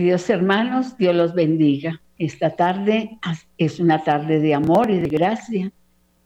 Queridos 0.00 0.30
hermanos, 0.30 0.96
Dios 0.96 1.14
los 1.14 1.34
bendiga. 1.34 2.00
Esta 2.16 2.48
tarde 2.56 3.18
es 3.58 3.80
una 3.80 4.02
tarde 4.02 4.40
de 4.40 4.54
amor 4.54 4.90
y 4.90 4.98
de 4.98 5.08
gracia. 5.08 5.72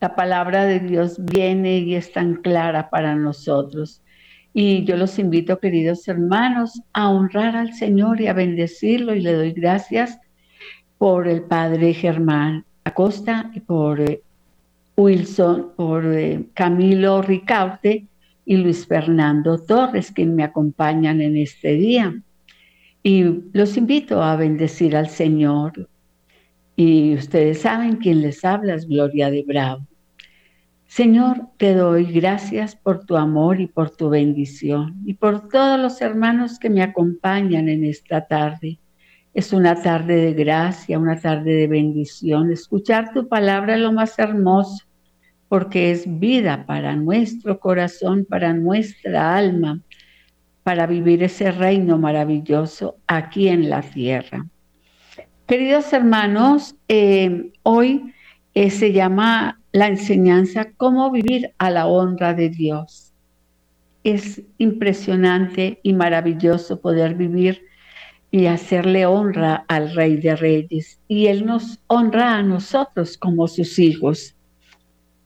La 0.01 0.15
palabra 0.15 0.65
de 0.65 0.79
Dios 0.79 1.17
viene 1.19 1.79
y 1.79 1.97
es 1.97 2.13
tan 2.13 2.37
clara 2.37 2.89
para 2.89 3.17
nosotros. 3.17 4.01
Y 4.53 4.85
yo 4.85 4.97
los 4.97 5.19
invito, 5.19 5.59
queridos 5.59 6.07
hermanos, 6.07 6.83
a 6.93 7.11
honrar 7.11 7.57
al 7.57 7.75
Señor 7.75 8.21
y 8.21 8.29
a 8.29 8.33
bendecirlo 8.33 9.13
y 9.13 9.21
le 9.21 9.33
doy 9.33 9.51
gracias 9.51 10.21
por 10.97 11.27
el 11.27 11.43
Padre 11.43 11.95
Germán 11.95 12.65
Acosta 12.85 13.51
y 13.55 13.59
por 13.59 14.01
eh, 14.01 14.21
Wilson, 14.97 15.73
por 15.75 16.07
eh, 16.15 16.45
Camilo 16.55 17.23
Ricaute 17.23 18.07
y 18.47 18.57
Luis 18.57 18.87
Fernando 18.87 19.59
Torres, 19.59 20.13
que 20.13 20.27
me 20.27 20.45
acompañan 20.45 21.21
en 21.21 21.37
este 21.37 21.73
día. 21.73 22.15
Y 23.07 23.23
los 23.53 23.77
invito 23.77 24.23
a 24.23 24.35
bendecir 24.35 24.97
al 24.97 25.11
Señor. 25.11 25.91
Y 26.75 27.15
ustedes 27.15 27.61
saben 27.61 27.97
quién 27.97 28.23
les 28.23 28.43
habla 28.47 28.75
es 28.75 28.89
Gloria 28.89 29.31
de 29.31 29.45
Bravo. 29.47 29.87
Señor, 30.87 31.49
te 31.59 31.75
doy 31.75 32.05
gracias 32.07 32.75
por 32.75 33.05
tu 33.05 33.19
amor 33.19 33.61
y 33.61 33.67
por 33.67 33.91
tu 33.91 34.09
bendición 34.09 35.03
y 35.05 35.13
por 35.13 35.51
todos 35.51 35.79
los 35.79 36.01
hermanos 36.01 36.59
que 36.59 36.71
me 36.71 36.83
acompañan 36.83 37.69
en 37.69 37.85
esta 37.85 38.27
tarde. 38.27 38.79
Es 39.35 39.53
una 39.53 39.83
tarde 39.83 40.17
de 40.17 40.33
gracia, 40.33 40.99
una 40.99 41.21
tarde 41.21 41.53
de 41.53 41.67
bendición. 41.67 42.51
Escuchar 42.51 43.13
tu 43.13 43.29
palabra 43.29 43.75
es 43.75 43.83
lo 43.83 43.93
más 43.93 44.19
hermoso 44.19 44.83
porque 45.51 45.91
es 45.91 46.05
vida 46.07 46.65
para 46.65 46.97
nuestro 46.97 47.61
corazón, 47.61 48.25
para 48.25 48.55
nuestra 48.55 49.37
alma 49.37 49.83
para 50.65 50.87
vivir 50.87 51.23
ese 51.23 51.53
reino 51.53 51.99
maravilloso 51.99 52.97
aquí 53.07 53.49
en 53.49 53.71
la 53.71 53.83
tierra. 53.83 54.47
Queridos 55.47 55.93
hermanos, 55.93 56.75
eh, 56.89 57.53
hoy 57.63 58.15
eh, 58.55 58.71
se 58.71 58.93
llama 58.93 59.61
la 59.73 59.89
enseñanza 59.89 60.71
cómo 60.77 61.11
vivir 61.11 61.53
a 61.59 61.71
la 61.71 61.87
honra 61.87 62.33
de 62.33 62.49
Dios. 62.49 63.13
Es 64.05 64.43
impresionante 64.59 65.81
y 65.83 65.93
maravilloso 65.93 66.81
poder 66.81 67.15
vivir 67.15 67.63
y 68.31 68.47
hacerle 68.47 69.05
honra 69.05 69.65
al 69.69 69.95
Rey 69.95 70.17
de 70.17 70.35
Reyes. 70.35 70.99
Y 71.09 71.27
Él 71.27 71.45
nos 71.45 71.79
honra 71.89 72.37
a 72.37 72.43
nosotros 72.43 73.19
como 73.19 73.47
sus 73.49 73.79
hijos. 73.79 74.35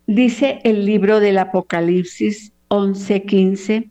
Dice 0.06 0.61
el 0.64 0.84
libro 0.84 1.20
del 1.20 1.39
Apocalipsis 1.39 2.53
11:15 2.69 3.91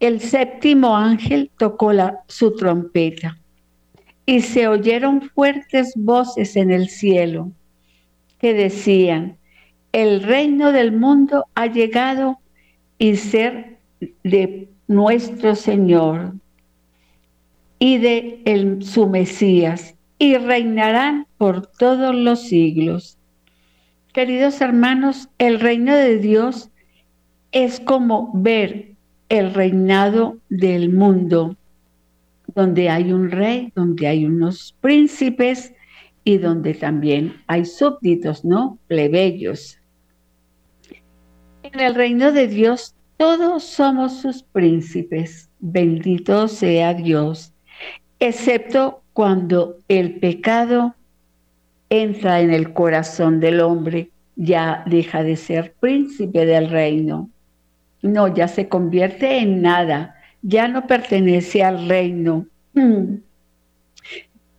el 0.00 0.20
séptimo 0.20 0.96
ángel 0.96 1.50
tocó 1.58 1.92
su 2.28 2.54
trompeta 2.54 3.38
y 4.26 4.40
se 4.40 4.68
oyeron 4.68 5.22
fuertes 5.22 5.92
voces 5.96 6.56
en 6.56 6.70
el 6.70 6.88
cielo 6.88 7.52
que 8.38 8.52
decían, 8.52 9.38
el 9.92 10.22
reino 10.22 10.72
del 10.72 10.92
mundo 10.92 11.46
ha 11.54 11.66
llegado 11.66 12.38
y 12.98 13.16
ser 13.16 13.78
de 14.24 14.68
nuestro 14.88 15.54
Señor 15.54 16.34
y 17.78 17.98
de 17.98 18.78
su 18.80 19.08
Mesías 19.08 19.94
y 20.18 20.36
reinarán 20.36 21.26
por 21.38 21.66
todos 21.66 22.14
los 22.14 22.42
siglos. 22.42 23.18
Queridos 24.12 24.60
hermanos, 24.60 25.28
el 25.38 25.60
reino 25.60 25.94
de 25.94 26.18
Dios 26.18 26.70
es 27.52 27.80
como 27.80 28.30
ver 28.34 28.95
el 29.28 29.54
reinado 29.54 30.38
del 30.48 30.92
mundo, 30.92 31.56
donde 32.54 32.88
hay 32.88 33.12
un 33.12 33.30
rey, 33.30 33.72
donde 33.74 34.06
hay 34.06 34.24
unos 34.24 34.74
príncipes 34.80 35.72
y 36.24 36.38
donde 36.38 36.74
también 36.74 37.34
hay 37.46 37.64
súbditos, 37.64 38.44
¿no? 38.44 38.78
Plebeyos. 38.88 39.78
En 41.62 41.80
el 41.80 41.94
reino 41.94 42.32
de 42.32 42.46
Dios 42.46 42.94
todos 43.16 43.64
somos 43.64 44.20
sus 44.20 44.42
príncipes, 44.42 45.48
bendito 45.58 46.48
sea 46.48 46.92
Dios, 46.92 47.52
excepto 48.20 49.02
cuando 49.14 49.78
el 49.88 50.18
pecado 50.20 50.94
entra 51.88 52.40
en 52.40 52.52
el 52.52 52.74
corazón 52.74 53.40
del 53.40 53.60
hombre, 53.60 54.10
ya 54.36 54.84
deja 54.86 55.22
de 55.22 55.36
ser 55.36 55.74
príncipe 55.80 56.44
del 56.44 56.68
reino. 56.68 57.30
No, 58.06 58.28
ya 58.28 58.48
se 58.48 58.68
convierte 58.68 59.38
en 59.38 59.62
nada, 59.62 60.16
ya 60.42 60.68
no 60.68 60.86
pertenece 60.86 61.62
al 61.62 61.88
reino. 61.88 62.46
Mm. 62.74 63.16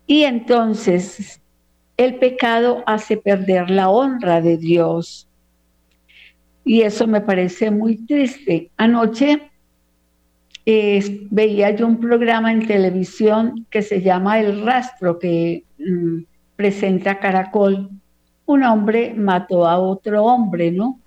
Y 0.05 0.23
entonces 0.23 1.41
el 1.97 2.15
pecado 2.15 2.83
hace 2.85 3.17
perder 3.17 3.69
la 3.69 3.89
honra 3.89 4.41
de 4.41 4.57
Dios. 4.57 5.27
Y 6.63 6.81
eso 6.81 7.07
me 7.07 7.21
parece 7.21 7.71
muy 7.71 8.05
triste. 8.05 8.69
Anoche 8.77 9.49
veía 11.31 11.71
yo 11.71 11.87
un 11.87 11.99
programa 11.99 12.51
en 12.51 12.67
televisión 12.67 13.65
que 13.69 13.81
se 13.81 14.01
llama 14.01 14.39
El 14.39 14.65
Rastro, 14.65 15.17
que 15.17 15.63
mm, 15.79 16.23
presenta 16.55 17.19
Caracol. 17.19 17.89
Un 18.45 18.63
hombre 18.63 19.13
mató 19.15 19.65
a 19.65 19.79
otro 19.79 20.25
hombre, 20.25 20.71
¿no? 20.71 20.99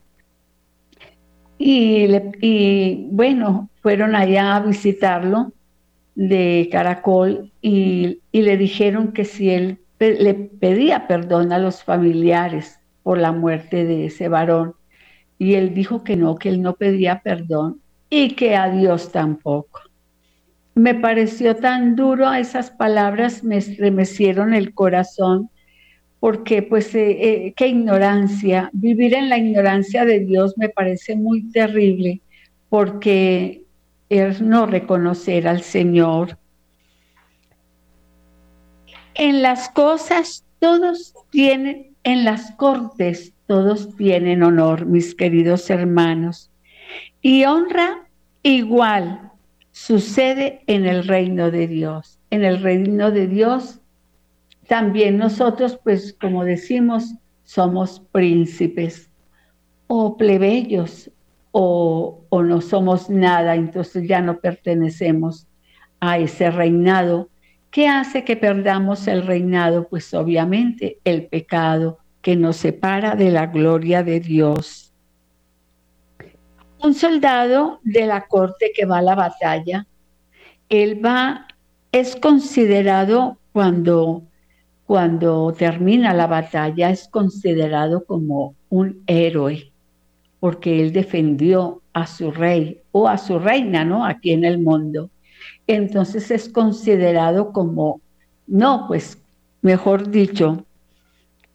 Y, 1.63 3.07
bueno, 3.11 3.69
fueron 3.83 4.17
allá 4.17 4.57
a 4.57 4.61
visitarlo 4.61 5.53
de 6.15 6.71
Caracol 6.73 7.53
y, 7.61 8.23
le 8.33 8.57
dijeron 8.57 9.13
que 9.13 9.27
si 9.27 9.51
él 9.51 9.79
le 9.99 10.33
pedía 10.33 11.07
perdón 11.07 11.53
a 11.53 11.59
los 11.59 11.85
familiares 11.85 12.81
por 13.03 13.19
la 13.19 13.33
muerte 13.33 13.85
de 13.85 14.07
ese 14.07 14.29
varón. 14.29 14.75
Y 15.39 15.55
él 15.55 15.75
dijo 15.75 16.03
que 16.03 16.17
no, 16.17 16.37
que 16.37 16.49
él 16.49 16.63
no 16.63 16.77
pedía 16.77 17.21
perdón 17.21 17.83
y 18.09 18.37
que 18.37 18.57
a 18.57 18.71
Dios 18.71 19.13
tampoco. 19.13 19.81
Me 20.75 20.95
pareció 20.95 21.57
tan 21.57 21.95
duro 21.95 22.33
esas 22.33 22.71
palabras, 22.71 23.45
me 23.45 23.59
estremecieron 23.59 24.55
el 24.55 24.73
corazón 24.73 25.51
porque 26.21 26.63
pues 26.63 26.95
eh, 26.95 27.11
eh, 27.11 27.55
qué 27.57 27.69
ignorancia, 27.69 28.71
vivir 28.75 29.15
en 29.15 29.31
la 29.31 29.39
ignorancia 29.39 30.05
de 30.05 30.21
Dios 30.21 30.57
me 30.59 30.69
parece 30.69 31.17
muy 31.17 31.51
terrible, 31.51 32.21
porque 32.69 33.63
es 34.11 34.43
no 34.43 34.67
reconocer 34.67 35.49
al 35.49 35.63
Señor. 35.63 36.39
En 39.15 39.41
las 39.41 39.71
cosas 39.71 40.45
todos 40.59 41.15
tienen, 41.31 41.97
en 42.05 42.25
las 42.25 42.53
cortes 42.53 43.33
todos 43.47 43.97
tienen 43.97 44.43
honor, 44.43 44.87
mis 44.87 45.15
queridos 45.15 45.71
hermanos, 45.71 46.51
y 47.23 47.45
honra 47.45 48.07
igual 48.43 49.31
sucede 49.73 50.63
en 50.67 50.87
el 50.87 51.07
reino 51.07 51.51
de 51.51 51.67
Dios. 51.67 52.19
En 52.31 52.45
el 52.45 52.63
reino 52.63 53.11
de 53.11 53.27
Dios 53.27 53.80
también 54.71 55.19
nosotros, 55.19 55.81
pues 55.83 56.17
como 56.21 56.45
decimos, 56.45 57.17
somos 57.43 57.99
príncipes 58.13 59.11
o 59.89 60.17
plebeyos 60.17 61.11
o, 61.51 62.25
no 62.31 62.61
somos 62.61 63.11
nada, 63.11 63.57
entonces 63.57 64.07
ya 64.07 64.21
no 64.21 64.39
pertenecemos 64.39 65.49
a 65.99 66.19
ese 66.19 66.53
reinado. 66.53 67.31
¿Qué 67.73 67.89
hace 67.89 68.23
que 68.23 68.37
perdamos 68.37 69.09
el 69.09 69.27
reinado? 69.27 69.89
Pues 69.89 70.15
obviamente 70.15 71.01
el 71.03 71.27
pecado 71.27 71.99
que 72.23 72.37
nos 72.37 72.55
separa 72.55 73.17
de 73.17 73.33
la 73.33 73.49
gloria 73.49 74.05
de 74.05 74.21
Dios. 74.21 74.95
Un 76.81 76.95
soldado 76.95 77.81
de 77.83 78.07
la 78.07 78.29
corte 78.29 78.71
que 78.73 78.87
va 78.87 78.99
a 78.99 79.03
la 79.03 79.17
batalla, 79.17 79.89
él 80.69 81.05
va, 81.05 81.49
es 81.91 82.15
considerado 82.15 83.37
cuando 83.51 84.30
cuando 84.91 85.55
termina 85.57 86.13
la 86.13 86.27
batalla 86.27 86.91
es 86.91 87.07
considerado 87.07 88.05
como 88.07 88.57
un 88.71 89.05
héroe, 89.07 89.71
porque 90.41 90.83
él 90.83 90.93
defendió 90.93 91.81
a 91.93 92.09
su 92.09 92.33
rey 92.33 92.81
o 92.91 93.07
a 93.07 93.17
su 93.17 93.39
reina, 93.39 93.85
¿no? 93.85 94.05
Aquí 94.05 94.33
en 94.33 94.45
el 94.45 94.59
mundo. 94.59 95.09
Entonces 95.69 96.33
es 96.33 96.49
considerado 96.49 97.53
como, 97.53 98.01
no, 98.49 98.87
pues, 98.89 99.17
mejor 99.63 100.11
dicho, 100.11 100.65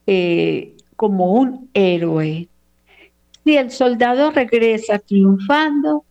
eh, 0.07 0.73
como 0.95 1.33
un 1.33 1.69
héroe. 1.73 2.47
Si 3.43 3.57
el 3.57 3.69
soldado 3.69 4.31
regresa 4.31 4.97
triunfando, 4.99 6.05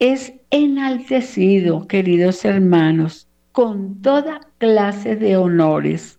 es 0.00 0.32
enaltecido, 0.50 1.86
queridos 1.86 2.44
hermanos, 2.44 3.28
con 3.52 4.02
toda 4.02 4.40
clase 4.58 5.14
de 5.14 5.36
honores 5.36 6.17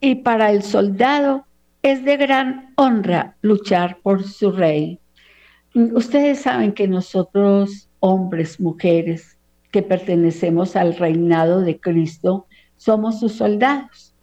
y 0.00 0.16
para 0.16 0.50
el 0.50 0.62
soldado 0.62 1.46
es 1.82 2.04
de 2.04 2.16
gran 2.16 2.72
honra 2.76 3.36
luchar 3.42 3.98
por 4.02 4.24
su 4.24 4.52
rey. 4.52 5.00
Ustedes 5.74 6.40
saben 6.40 6.72
que 6.72 6.88
nosotros, 6.88 7.88
hombres, 8.00 8.60
mujeres, 8.60 9.38
que 9.70 9.82
pertenecemos 9.82 10.74
al 10.74 10.96
reinado 10.96 11.60
de 11.60 11.78
Cristo, 11.78 12.46
somos 12.76 13.20
sus 13.20 13.32
soldados. 13.32 14.14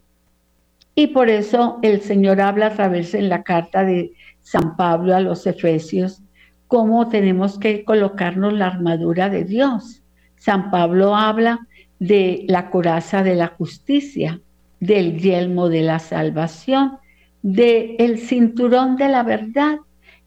Y 0.94 1.08
por 1.08 1.28
eso 1.28 1.78
el 1.82 2.00
Señor 2.00 2.40
habla 2.40 2.66
a 2.66 2.74
través 2.74 3.14
en 3.14 3.28
la 3.28 3.42
carta 3.42 3.84
de 3.84 4.12
San 4.42 4.76
Pablo 4.76 5.14
a 5.14 5.20
los 5.20 5.46
Efesios, 5.46 6.22
cómo 6.68 7.08
tenemos 7.08 7.58
que 7.58 7.84
colocarnos 7.84 8.52
la 8.52 8.66
armadura 8.66 9.28
de 9.28 9.44
Dios. 9.44 10.02
San 10.36 10.70
Pablo 10.70 11.16
habla 11.16 11.60
de 11.98 12.44
la 12.48 12.70
coraza 12.70 13.22
de 13.22 13.34
la 13.34 13.48
justicia, 13.48 14.40
del 14.84 15.18
yelmo 15.18 15.68
de 15.68 15.82
la 15.82 15.98
salvación, 15.98 16.98
del 17.42 17.96
el 17.98 18.18
cinturón 18.18 18.96
de 18.96 19.08
la 19.08 19.22
verdad 19.22 19.78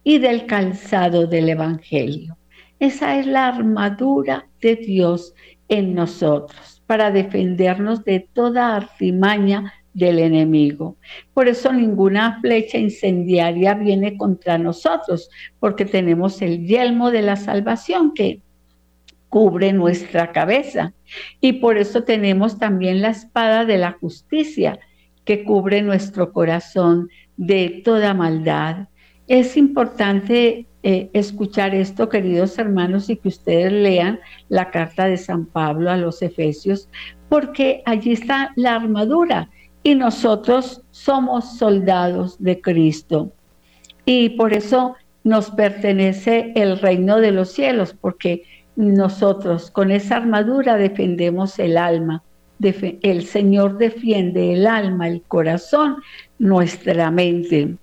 y 0.04 0.18
del 0.18 0.48
calzado 0.48 1.27
del 1.27 1.50
Evangelio. 1.50 2.38
Esa 2.80 3.19
es 3.19 3.27
la 3.27 3.48
armadura 3.48 4.48
de 4.62 4.75
Dios 4.75 5.33
en 5.68 5.94
nosotros 5.94 6.81
para 6.88 7.12
defendernos 7.12 8.04
de 8.04 8.27
toda 8.33 8.75
artimaña 8.75 9.74
del 9.94 10.19
enemigo. 10.19 10.98
Por 11.33 11.48
eso 11.48 11.71
ninguna 11.71 12.39
flecha 12.42 12.77
incendiaria 12.77 13.74
viene 13.74 14.18
contra 14.18 14.57
nosotros, 14.57 15.30
porque 15.60 15.86
tenemos 15.86 16.42
el 16.42 16.65
yelmo 16.65 17.12
de 17.12 17.24
la 17.24 17.36
salvación 17.36 18.13
que 18.13 18.42
cubre 19.38 19.72
nuestra 19.72 20.31
cabeza. 20.31 20.94
Y 21.39 21.54
por 21.54 21.78
eso 21.78 22.01
tenemos 22.01 22.57
también 22.57 23.04
la 23.04 23.10
espada 23.10 23.66
de 23.66 23.78
la 23.78 23.92
justicia 23.92 24.80
que 25.25 25.44
cubre 25.44 25.84
nuestro 25.84 26.34
corazón 26.34 27.10
de 27.36 27.84
toda 27.86 28.16
maldad. 28.16 28.88
Es 29.28 29.56
importante 29.56 30.66
eh, 30.81 31.12
escuchar 31.13 31.75
esto, 31.75 32.10
queridos 32.10 32.57
hermanos, 32.57 33.12
y 33.12 33.18
que 33.18 33.28
ustedes 33.28 33.72
lean 33.72 34.19
la 34.50 34.72
carta 34.72 35.06
de 35.06 35.18
San 35.18 35.45
Pablo 35.45 35.92
a 35.92 35.98
los 35.98 36.24
Efesios, 36.24 36.89
porque 37.30 37.84
allí 37.86 38.13
está 38.13 38.54
la 38.56 38.74
armadura 38.74 39.51
y 39.84 39.94
nosotros 39.94 40.81
somos 40.89 41.60
soldados 41.60 42.42
de 42.42 42.60
Cristo. 42.60 43.31
Y 44.04 44.30
por 44.30 44.54
eso 44.54 44.95
nos 45.24 45.51
pertenece 45.51 46.54
el 46.56 46.80
reino 46.80 47.19
de 47.19 47.34
los 47.34 47.51
cielos, 47.51 47.94
porque 47.94 48.42
nosotros 48.77 49.71
con 49.71 49.89
esa 49.91 50.18
armadura 50.18 50.77
defendemos 50.77 51.57
el 51.59 51.77
alma. 51.77 52.24
El 52.62 53.25
Señor 53.25 53.77
defiende 53.77 54.53
el 54.53 54.68
alma, 54.68 55.07
el 55.07 55.21
corazón, 55.24 55.97
nuestra 56.39 57.12
mente. 57.12 57.75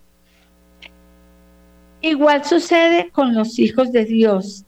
Igual 2.00 2.44
sucede 2.44 3.10
con 3.10 3.34
los 3.34 3.58
hijos 3.58 3.90
de 3.90 4.04
Dios 4.04 4.64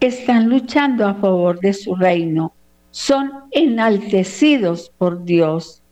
que 0.00 0.08
están 0.08 0.48
luchando 0.48 1.06
a 1.06 1.14
favor 1.14 1.58
de 1.60 1.72
su 1.72 1.96
reino. 1.96 2.52
Son 2.90 3.32
enaltecidos 3.50 4.92
por 4.96 5.24
Dios 5.24 5.82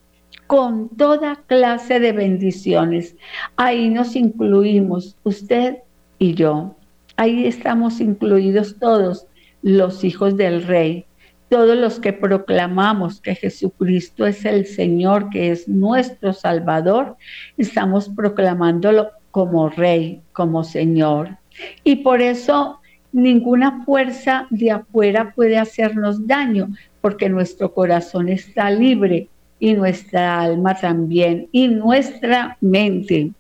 con 0.47 0.91
toda 0.91 1.37
clase 1.47 1.99
de 1.99 2.13
bendiciones. 2.13 3.17
Ahí 3.57 3.91
nos 3.91 4.15
incluimos, 4.15 5.17
usted 5.25 5.79
y 6.19 6.35
yo. 6.35 6.77
Ahí 7.17 7.47
estamos 7.47 8.01
incluidos 8.01 8.77
todos 8.79 9.27
los 9.63 10.05
hijos 10.05 10.37
del 10.37 10.65
rey, 10.65 11.07
todos 11.49 11.77
los 11.77 12.01
que 12.01 12.13
proclamamos 12.13 13.21
que 13.21 13.35
Jesucristo 13.35 14.27
es 14.27 14.45
el 14.45 14.67
Señor, 14.67 15.31
que 15.31 15.51
es 15.51 15.69
nuestro 15.69 16.33
Salvador, 16.33 17.17
estamos 17.57 18.09
proclamándolo 18.09 19.11
como 19.31 19.69
rey, 19.69 20.21
como 20.33 20.65
Señor. 20.65 21.39
Y 21.85 21.97
por 21.97 22.21
eso 22.21 22.81
ninguna 23.13 23.85
fuerza 23.85 24.47
de 24.51 24.73
afuera 24.73 25.33
puede 25.35 25.57
hacernos 25.57 26.27
daño, 26.27 26.69
porque 27.01 27.29
nuestro 27.29 27.73
corazón 27.73 28.29
está 28.29 28.71
libre 28.71 29.29
y 29.61 29.75
nuestra 29.75 30.41
alma 30.41 30.75
también 30.75 31.49
y 31.53 31.69
nuestra 31.69 32.57
mente. 32.61 33.31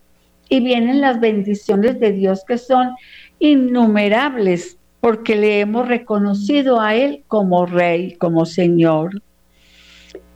Y 0.48 0.60
vienen 0.60 1.00
las 1.00 1.18
bendiciones 1.18 1.98
de 1.98 2.12
Dios 2.12 2.44
que 2.46 2.58
son 2.58 2.90
innumerables 3.38 4.78
porque 5.00 5.36
le 5.36 5.60
hemos 5.60 5.86
reconocido 5.86 6.80
a 6.80 6.94
Él 6.94 7.24
como 7.28 7.66
Rey, 7.66 8.14
como 8.16 8.46
Señor. 8.46 9.22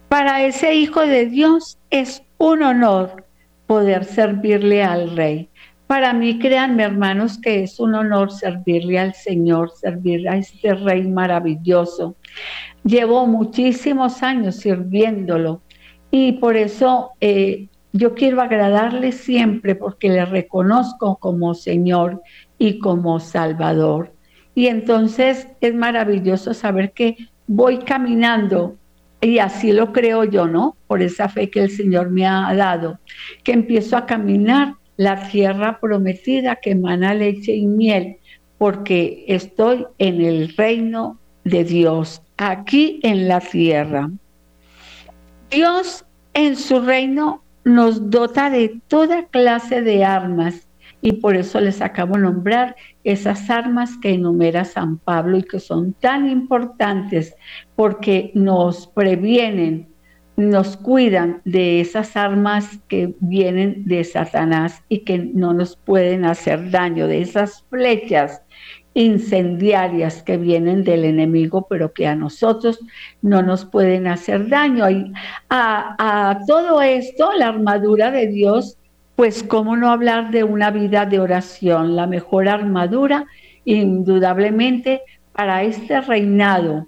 Para 0.08 0.44
ese 0.44 0.74
Hijo 0.74 1.00
de 1.00 1.26
Dios 1.26 1.78
es 1.90 2.22
un 2.38 2.62
honor 2.62 3.24
poder 3.66 4.04
servirle 4.04 4.82
al 4.82 5.16
Rey. 5.16 5.48
Para 5.86 6.12
mí, 6.12 6.38
créanme 6.38 6.82
hermanos, 6.82 7.38
que 7.40 7.62
es 7.62 7.80
un 7.80 7.94
honor 7.94 8.30
servirle 8.30 8.98
al 8.98 9.14
Señor, 9.14 9.70
servir 9.70 10.28
a 10.28 10.36
este 10.36 10.74
Rey 10.74 11.08
maravilloso. 11.08 12.14
Llevo 12.84 13.26
muchísimos 13.26 14.22
años 14.22 14.56
sirviéndolo 14.56 15.62
y 16.10 16.32
por 16.32 16.56
eso 16.56 17.12
eh, 17.20 17.68
yo 17.92 18.14
quiero 18.14 18.42
agradarle 18.42 19.12
siempre 19.12 19.74
porque 19.74 20.10
le 20.10 20.26
reconozco 20.26 21.16
como 21.16 21.54
Señor 21.54 22.22
y 22.58 22.78
como 22.78 23.20
Salvador. 23.20 24.12
Y 24.54 24.66
entonces 24.66 25.48
es 25.60 25.74
maravilloso 25.74 26.52
saber 26.52 26.92
que 26.92 27.16
voy 27.46 27.78
caminando 27.78 28.76
y 29.20 29.38
así 29.38 29.72
lo 29.72 29.92
creo 29.92 30.24
yo, 30.24 30.46
¿no? 30.46 30.76
Por 30.86 31.02
esa 31.02 31.28
fe 31.28 31.50
que 31.50 31.60
el 31.60 31.70
Señor 31.70 32.10
me 32.10 32.26
ha 32.26 32.54
dado, 32.54 32.98
que 33.42 33.52
empiezo 33.52 33.96
a 33.96 34.06
caminar 34.06 34.74
la 34.96 35.28
tierra 35.28 35.78
prometida 35.80 36.56
que 36.56 36.72
emana 36.72 37.14
leche 37.14 37.54
y 37.54 37.66
miel, 37.66 38.16
porque 38.58 39.24
estoy 39.28 39.86
en 39.98 40.20
el 40.20 40.54
reino 40.56 41.18
de 41.44 41.64
Dios, 41.64 42.22
aquí 42.36 43.00
en 43.02 43.28
la 43.28 43.40
tierra. 43.40 44.10
Dios 45.50 46.04
en 46.34 46.56
su 46.56 46.80
reino 46.80 47.42
nos 47.64 48.10
dota 48.10 48.50
de 48.50 48.80
toda 48.88 49.26
clase 49.26 49.82
de 49.82 50.04
armas 50.04 50.67
y 51.00 51.12
por 51.12 51.36
eso 51.36 51.60
les 51.60 51.80
acabo 51.80 52.16
de 52.16 52.22
nombrar 52.22 52.76
esas 53.04 53.48
armas 53.50 53.96
que 53.98 54.10
enumera 54.10 54.64
San 54.64 54.98
Pablo 54.98 55.38
y 55.38 55.42
que 55.42 55.60
son 55.60 55.92
tan 55.94 56.28
importantes 56.28 57.34
porque 57.76 58.32
nos 58.34 58.88
previenen, 58.88 59.88
nos 60.36 60.76
cuidan 60.76 61.40
de 61.44 61.80
esas 61.80 62.16
armas 62.16 62.78
que 62.88 63.14
vienen 63.20 63.84
de 63.86 64.02
Satanás 64.04 64.82
y 64.88 65.00
que 65.00 65.18
no 65.18 65.52
nos 65.54 65.76
pueden 65.76 66.24
hacer 66.24 66.70
daño, 66.70 67.06
de 67.06 67.22
esas 67.22 67.64
flechas 67.70 68.42
incendiarias 68.94 70.24
que 70.24 70.36
vienen 70.36 70.82
del 70.82 71.04
enemigo, 71.04 71.66
pero 71.70 71.92
que 71.92 72.08
a 72.08 72.16
nosotros 72.16 72.80
no 73.22 73.42
nos 73.42 73.64
pueden 73.64 74.08
hacer 74.08 74.48
daño. 74.48 74.90
Y 74.90 75.12
a, 75.48 76.30
a 76.30 76.44
todo 76.46 76.82
esto, 76.82 77.32
la 77.34 77.48
armadura 77.48 78.10
de 78.10 78.26
Dios, 78.26 78.76
pues 79.18 79.42
cómo 79.42 79.76
no 79.76 79.90
hablar 79.90 80.30
de 80.30 80.44
una 80.44 80.70
vida 80.70 81.04
de 81.04 81.18
oración, 81.18 81.96
la 81.96 82.06
mejor 82.06 82.48
armadura, 82.48 83.26
indudablemente, 83.64 85.02
para 85.32 85.64
este 85.64 86.00
reinado, 86.00 86.86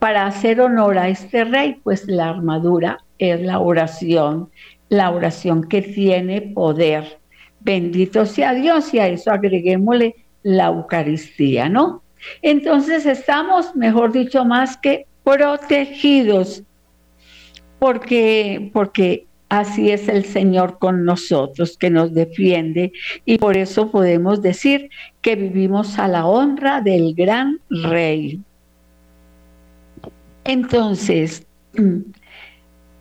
para 0.00 0.26
hacer 0.26 0.60
honor 0.60 0.98
a 0.98 1.08
este 1.08 1.44
rey, 1.44 1.78
pues 1.84 2.08
la 2.08 2.30
armadura 2.30 2.98
es 3.18 3.40
la 3.42 3.60
oración, 3.60 4.50
la 4.88 5.12
oración 5.12 5.62
que 5.68 5.82
tiene 5.82 6.42
poder. 6.42 7.20
Bendito 7.60 8.26
sea 8.26 8.52
Dios 8.52 8.92
y 8.92 8.98
a 8.98 9.06
eso 9.06 9.30
agreguémosle 9.30 10.16
la 10.42 10.66
Eucaristía, 10.66 11.68
¿no? 11.68 12.02
Entonces 12.42 13.06
estamos, 13.06 13.76
mejor 13.76 14.10
dicho, 14.10 14.44
más 14.44 14.76
que 14.76 15.06
protegidos, 15.22 16.64
porque, 17.78 18.68
porque 18.72 19.26
así 19.48 19.90
es 19.90 20.08
el 20.08 20.24
Señor 20.24 20.78
con 20.78 21.04
nosotros, 21.04 21.76
que 21.78 21.90
nos 21.90 22.12
defiende, 22.12 22.92
y 23.24 23.38
por 23.38 23.56
eso 23.56 23.90
podemos 23.90 24.42
decir 24.42 24.90
que 25.22 25.36
vivimos 25.36 25.98
a 25.98 26.08
la 26.08 26.26
honra 26.26 26.80
del 26.80 27.14
gran 27.14 27.60
Rey. 27.70 28.40
Entonces, 30.44 31.46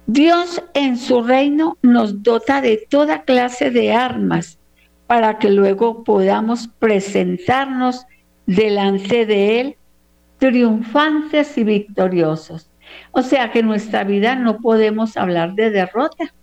Dios 0.07 0.63
en 0.73 0.97
su 0.97 1.23
reino 1.23 1.77
nos 1.81 2.23
dota 2.23 2.61
de 2.61 2.85
toda 2.89 3.23
clase 3.23 3.71
de 3.71 3.93
armas 3.93 4.57
para 5.07 5.37
que 5.37 5.49
luego 5.49 6.03
podamos 6.03 6.67
presentarnos 6.79 8.05
delante 8.45 9.25
de 9.25 9.59
Él 9.59 9.75
triunfantes 10.37 11.57
y 11.57 11.63
victoriosos. 11.63 12.69
O 13.11 13.21
sea 13.21 13.51
que 13.51 13.59
en 13.59 13.67
nuestra 13.67 14.03
vida 14.03 14.35
no 14.35 14.57
podemos 14.57 15.17
hablar 15.17 15.53
de 15.53 15.69
derrota. 15.69 16.33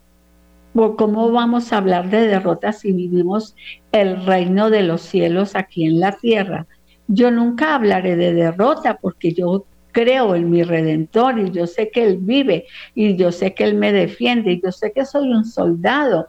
¿Cómo 0.72 1.30
vamos 1.30 1.72
a 1.72 1.78
hablar 1.78 2.08
de 2.08 2.26
derrota 2.26 2.72
si 2.72 2.92
vivimos 2.92 3.54
el 3.92 4.24
reino 4.24 4.70
de 4.70 4.82
los 4.82 5.02
cielos 5.02 5.54
aquí 5.54 5.84
en 5.84 6.00
la 6.00 6.12
tierra? 6.12 6.66
Yo 7.08 7.30
nunca 7.30 7.74
hablaré 7.74 8.16
de 8.16 8.32
derrota 8.32 8.98
porque 9.00 9.32
yo 9.34 9.66
creo 9.92 10.34
en 10.34 10.50
mi 10.50 10.62
redentor 10.62 11.38
y 11.38 11.50
yo 11.50 11.66
sé 11.66 11.90
que 11.90 12.02
Él 12.02 12.18
vive 12.20 12.66
y 12.94 13.16
yo 13.16 13.30
sé 13.30 13.54
que 13.54 13.64
Él 13.64 13.74
me 13.74 13.92
defiende 13.92 14.52
y 14.52 14.62
yo 14.62 14.72
sé 14.72 14.92
que 14.92 15.04
soy 15.04 15.30
un 15.30 15.44
soldado 15.44 16.28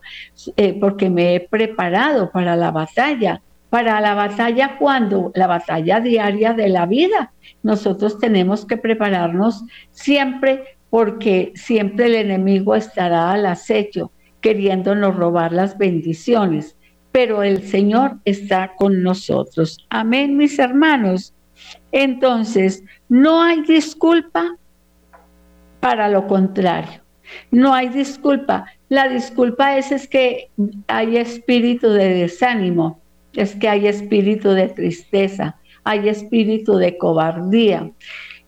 eh, 0.57 0.77
porque 0.79 1.09
me 1.09 1.35
he 1.35 1.39
preparado 1.39 2.29
para 2.31 2.55
la 2.55 2.71
batalla, 2.71 3.41
para 3.73 3.99
la 4.01 4.13
batalla 4.13 4.77
cuando 4.77 5.31
la 5.33 5.47
batalla 5.47 5.99
diaria 5.99 6.53
de 6.53 6.69
la 6.69 6.85
vida. 6.85 7.33
Nosotros 7.63 8.19
tenemos 8.19 8.67
que 8.67 8.77
prepararnos 8.77 9.63
siempre 9.89 10.77
porque 10.91 11.53
siempre 11.55 12.05
el 12.05 12.13
enemigo 12.13 12.75
estará 12.75 13.31
al 13.31 13.47
acecho 13.47 14.11
queriéndonos 14.41 15.15
robar 15.15 15.53
las 15.53 15.75
bendiciones, 15.75 16.77
pero 17.11 17.41
el 17.41 17.63
Señor 17.63 18.19
está 18.25 18.75
con 18.75 19.01
nosotros. 19.01 19.83
Amén, 19.89 20.37
mis 20.37 20.59
hermanos. 20.59 21.33
Entonces, 21.91 22.83
no 23.09 23.41
hay 23.41 23.63
disculpa 23.63 24.55
para 25.79 26.09
lo 26.09 26.27
contrario. 26.27 27.01
No 27.49 27.73
hay 27.73 27.89
disculpa. 27.89 28.67
La 28.89 29.07
disculpa 29.07 29.77
es, 29.79 29.91
es 29.91 30.07
que 30.07 30.51
hay 30.85 31.17
espíritu 31.17 31.89
de 31.89 32.09
desánimo, 32.13 33.01
es 33.35 33.55
que 33.55 33.69
hay 33.69 33.87
espíritu 33.87 34.49
de 34.51 34.69
tristeza, 34.69 35.57
hay 35.83 36.09
espíritu 36.09 36.75
de 36.75 36.97
cobardía. 36.97 37.91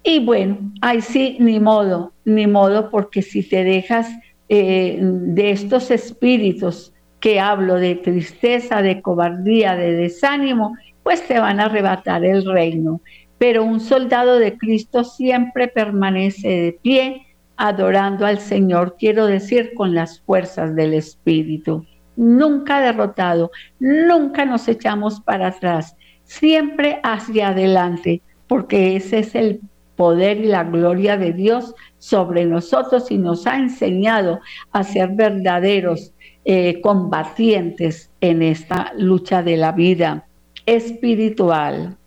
Y 0.04 0.20
bueno, 0.20 0.58
ahí 0.82 1.02
sí, 1.02 1.38
ni 1.40 1.60
modo, 1.60 2.14
ni 2.26 2.48
modo, 2.48 2.90
porque 2.92 3.22
si 3.22 3.42
te 3.42 3.64
dejas 3.64 4.08
eh, 4.50 5.00
de 5.02 5.52
estos 5.52 5.90
espíritus 5.90 6.94
que 7.20 7.40
hablo, 7.40 7.76
de 7.76 7.96
tristeza, 7.96 8.84
de 8.84 9.02
cobardía, 9.02 9.76
de 9.76 9.96
desánimo, 9.96 10.76
pues 11.02 11.28
te 11.28 11.40
van 11.40 11.60
a 11.60 11.66
arrebatar 11.66 12.24
el 12.24 12.46
reino. 12.46 13.02
Pero 13.40 13.64
un 13.64 13.80
soldado 13.80 14.38
de 14.38 14.58
Cristo 14.58 15.04
siempre 15.04 15.68
permanece 15.68 16.48
de 16.48 16.80
pie, 16.82 17.26
adorando 17.58 18.26
al 18.26 18.40
Señor, 18.40 18.96
quiero 19.00 19.26
decir, 19.26 19.74
con 19.76 19.96
las 19.96 20.22
fuerzas 20.22 20.76
del 20.76 20.94
Espíritu. 20.94 21.86
Nunca 22.16 22.80
derrotado, 22.80 23.52
nunca 23.80 24.46
nos 24.46 24.68
echamos 24.68 25.20
para 25.22 25.48
atrás, 25.48 25.96
siempre 26.24 27.00
hacia 27.04 27.50
adelante, 27.50 28.22
porque 28.48 28.96
ese 28.96 29.20
es 29.20 29.36
el 29.36 29.62
poder 29.96 30.38
y 30.40 30.48
la 30.48 30.64
gloria 30.64 31.18
de 31.18 31.34
Dios 31.34 31.74
sobre 31.98 32.46
nosotros 32.46 33.12
y 33.12 33.18
nos 33.18 33.48
ha 33.48 33.58
enseñado 33.58 34.40
a 34.72 34.84
ser 34.84 35.10
verdaderos 35.14 36.14
eh, 36.46 36.82
combatientes 36.82 38.12
en 38.22 38.42
esta 38.42 38.92
lucha 38.98 39.42
de 39.42 39.58
la 39.58 39.72
vida 39.72 40.28
espiritual. 40.66 41.98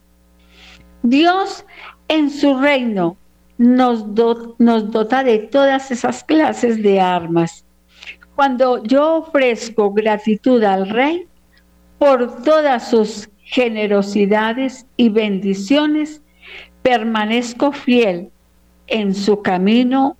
Dios 1.03 1.65
en 2.09 2.31
su 2.31 2.59
reino 2.59 3.17
nos, 3.57 4.07
nos 4.59 4.91
dota 4.91 5.25
de 5.25 5.38
todas 5.38 5.91
esas 5.91 6.23
clases 6.25 6.83
de 6.83 7.00
armas. 7.00 7.65
Cuando 8.38 8.85
yo 8.85 9.16
ofrezco 9.16 9.92
gratitud 9.92 10.62
al 10.62 10.88
Rey 10.88 11.26
por 11.99 12.40
todas 12.45 12.88
sus 12.88 13.28
generosidades 13.38 14.87
y 14.97 15.09
bendiciones, 15.09 16.23
permanezco 16.83 17.73
fiel 17.73 18.30
en 18.87 19.16
su 19.16 19.42
camino 19.42 20.16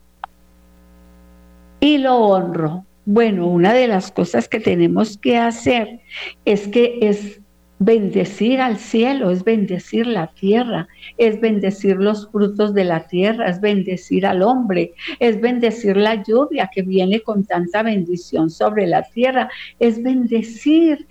y 1.79 1.99
lo 1.99 2.17
honro. 2.17 2.85
Bueno, 3.05 3.47
una 3.47 3.73
de 3.73 3.87
las 3.87 4.11
cosas 4.11 4.49
que 4.49 4.59
tenemos 4.59 5.17
que 5.17 5.39
hacer 5.39 6.01
es 6.45 6.67
que 6.67 6.99
es 7.01 7.41
bendecir 7.79 8.61
al 8.61 8.77
cielo, 8.77 9.31
es 9.31 9.45
bendecir 9.45 10.07
la 10.07 10.29
tierra, 10.29 10.89
es 11.17 11.41
bendecir 11.41 11.97
los 11.97 12.29
frutos 12.31 12.75
de 12.75 12.85
la 12.85 13.07
tierra, 13.07 13.49
es 13.49 13.61
bendecir 13.61 14.27
al 14.27 14.43
hombre, 14.43 14.95
es 15.21 15.41
bendecir 15.41 15.97
la 15.97 16.23
lluvia 16.23 16.71
que 16.73 16.83
viene 16.83 17.21
con 17.21 17.45
tanta 17.45 17.83
bendición 17.83 18.51
sobre 18.51 18.87
la 18.87 19.03
tierra, 19.03 19.49
es 19.79 20.03
bendecir 20.03 21.07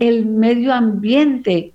el 0.00 0.26
medio 0.26 0.72
ambiente, 0.72 1.72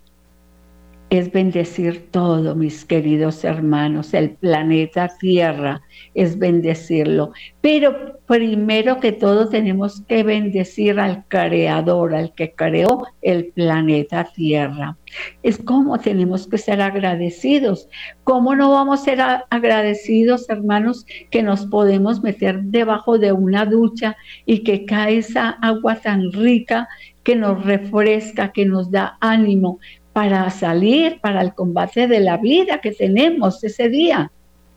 es 1.10 1.32
bendecir 1.32 2.12
todo, 2.12 2.54
mis 2.54 2.84
queridos 2.84 3.46
hermanos, 3.46 4.14
el 4.14 4.32
planeta 4.32 5.10
Tierra 5.20 5.82
es 6.14 6.38
bendecirlo. 6.38 7.32
Pero 7.62 8.20
primero 8.26 9.00
que 9.00 9.14
todo 9.14 9.48
tenemos 9.48 10.02
que 10.02 10.24
bendecir 10.24 11.00
al 11.00 11.24
Creador, 11.30 12.14
al 12.14 12.34
que 12.34 12.52
creó 12.52 13.08
el 13.22 13.46
planeta 13.54 14.28
Tierra. 14.36 14.98
Es 15.44 15.58
como 15.58 15.98
tenemos 15.98 16.46
que 16.46 16.58
ser 16.58 16.82
agradecidos. 16.82 17.88
¿Cómo 18.26 18.54
no 18.54 18.72
vamos 18.72 19.00
a 19.00 19.04
ser 19.06 19.22
agradecidos, 19.50 20.50
hermanos, 20.50 21.06
que 21.32 21.42
nos 21.42 21.66
podemos 21.68 22.22
meter 22.22 22.64
debajo 22.64 23.18
de 23.18 23.32
una 23.32 23.66
ducha 23.66 24.18
y 24.46 24.64
que 24.66 24.84
cae 24.84 25.20
esa 25.20 25.52
agua 25.62 25.96
tan 25.96 26.34
rica 26.34 26.90
que 27.24 27.36
nos 27.36 27.66
refresca, 27.66 28.52
que 28.52 28.66
nos 28.66 28.90
da 28.90 29.18
ánimo, 29.20 29.80
para 30.18 30.50
salir 30.50 31.20
para 31.22 31.42
el 31.42 31.54
combate 31.54 32.08
de 32.08 32.20
la 32.20 32.38
vida 32.38 32.82
que 32.82 32.92
tenemos 32.92 33.64
ese 33.64 33.88
día 33.88 34.32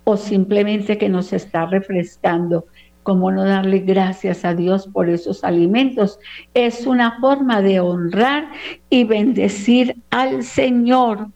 o 0.04 0.18
simplemente 0.18 0.98
que 0.98 1.08
nos 1.08 1.32
está 1.32 1.64
refrescando. 1.64 2.66
¿Cómo 3.04 3.32
no 3.32 3.44
darle 3.44 3.78
gracias 3.78 4.44
a 4.44 4.54
Dios 4.54 4.86
por 4.86 5.08
esos 5.08 5.42
alimentos? 5.42 6.18
Es 6.52 6.86
una 6.86 7.18
forma 7.22 7.62
de 7.62 7.80
honrar 7.80 8.50
y 8.90 9.04
bendecir 9.04 9.96
al 10.10 10.42
Señor. 10.42 11.28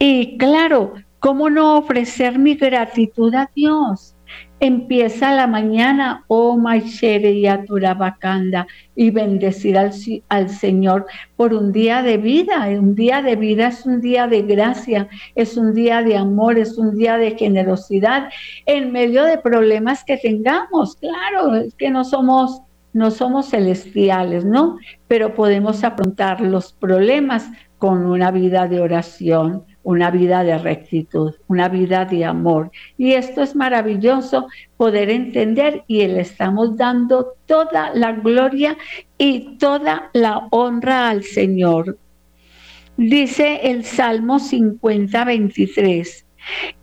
Y 0.00 0.36
claro, 0.36 0.94
¿cómo 1.20 1.48
no 1.48 1.78
ofrecer 1.78 2.40
mi 2.40 2.56
gratitud 2.56 3.32
a 3.36 3.48
Dios? 3.54 4.15
Empieza 4.58 5.34
la 5.34 5.46
mañana, 5.46 6.24
oh 6.28 6.56
Maishere 6.56 7.32
y 7.32 7.46
Aturabacanda, 7.46 8.66
y 8.94 9.10
bendecir 9.10 9.76
al, 9.76 9.92
al, 10.28 10.48
Señor 10.48 11.06
por 11.36 11.52
un 11.52 11.72
día 11.72 12.02
de 12.02 12.16
vida. 12.16 12.66
Un 12.68 12.94
día 12.94 13.22
de 13.22 13.36
vida 13.36 13.68
es 13.68 13.84
un 13.84 14.00
día 14.00 14.26
de 14.26 14.42
gracia, 14.42 15.08
es 15.34 15.56
un 15.56 15.74
día 15.74 16.02
de 16.02 16.16
amor, 16.16 16.58
es 16.58 16.78
un 16.78 16.96
día 16.96 17.18
de 17.18 17.36
generosidad 17.36 18.30
en 18.64 18.92
medio 18.92 19.24
de 19.24 19.38
problemas 19.38 20.04
que 20.04 20.16
tengamos. 20.16 20.96
Claro, 20.96 21.54
es 21.56 21.74
que 21.74 21.90
no 21.90 22.04
somos 22.04 22.62
no 22.96 23.10
somos 23.10 23.50
celestiales, 23.50 24.46
¿no? 24.46 24.78
Pero 25.06 25.34
podemos 25.34 25.84
afrontar 25.84 26.40
los 26.40 26.72
problemas 26.72 27.46
con 27.76 28.06
una 28.06 28.30
vida 28.30 28.68
de 28.68 28.80
oración, 28.80 29.64
una 29.86 30.10
vida 30.10 30.42
de 30.42 30.58
rectitud, 30.58 31.32
una 31.46 31.68
vida 31.68 32.04
de 32.04 32.24
amor. 32.24 32.72
Y 32.98 33.12
esto 33.12 33.40
es 33.40 33.54
maravilloso 33.54 34.48
poder 34.76 35.10
entender 35.10 35.84
y 35.86 36.04
le 36.08 36.22
estamos 36.22 36.76
dando 36.76 37.34
toda 37.46 37.94
la 37.94 38.10
gloria 38.10 38.76
y 39.16 39.56
toda 39.58 40.10
la 40.12 40.48
honra 40.50 41.08
al 41.08 41.22
Señor. 41.22 41.96
Dice 42.96 43.60
el 43.62 43.84
Salmo 43.84 44.40
50, 44.40 45.24
23, 45.24 46.26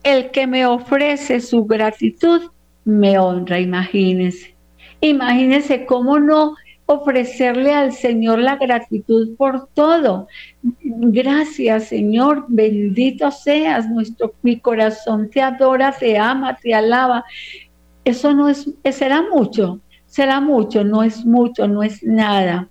el 0.03 0.31
que 0.31 0.48
me 0.48 0.65
ofrece 0.65 1.41
su 1.41 1.65
gratitud 1.65 2.51
me 2.86 3.19
honra, 3.19 3.60
imagínense. 3.60 4.55
Imagínense 5.01 5.86
cómo 5.86 6.19
no 6.19 6.55
ofrecerle 6.85 7.73
al 7.73 7.93
Señor 7.93 8.39
la 8.39 8.57
gratitud 8.57 9.35
por 9.37 9.67
todo. 9.73 10.27
Gracias, 10.61 11.85
Señor, 11.85 12.45
bendito 12.47 13.31
seas, 13.31 13.89
nuestro 13.89 14.33
mi 14.41 14.59
corazón 14.59 15.29
te 15.29 15.41
adora, 15.41 15.91
te 15.91 16.17
ama, 16.17 16.57
te 16.61 16.73
alaba. 16.73 17.23
Eso 18.03 18.33
no 18.33 18.49
es 18.49 18.69
será 18.91 19.21
mucho, 19.21 19.79
será 20.05 20.41
mucho, 20.41 20.83
no 20.83 21.03
es 21.03 21.25
mucho, 21.25 21.67
no 21.67 21.83
es 21.83 22.03
nada. 22.03 22.67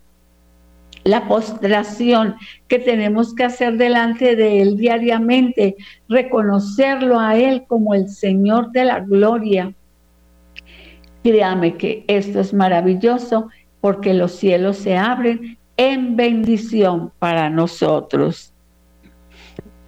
La 1.05 1.27
postración 1.27 2.37
que 2.69 2.79
tenemos 2.79 3.35
que 3.35 3.45
hacer 3.45 3.77
delante 3.77 4.37
de 4.37 4.63
Él 4.63 4.77
diariamente, 4.77 5.75
reconocerlo 6.09 7.19
a 7.19 7.37
Él 7.37 7.65
como 7.67 7.95
el 7.95 8.09
Señor 8.09 8.71
de 8.71 8.85
la 8.85 9.01
gloria. 9.01 9.73
Créame 11.25 11.77
que 11.77 12.05
esto 12.07 12.41
es 12.41 12.53
maravilloso 12.53 13.49
porque 13.83 14.15
los 14.15 14.33
cielos 14.33 14.79
se 14.79 14.97
abren 14.97 15.59
en 15.77 16.17
bendición 16.17 17.13
para 17.19 17.51
nosotros. 17.51 18.55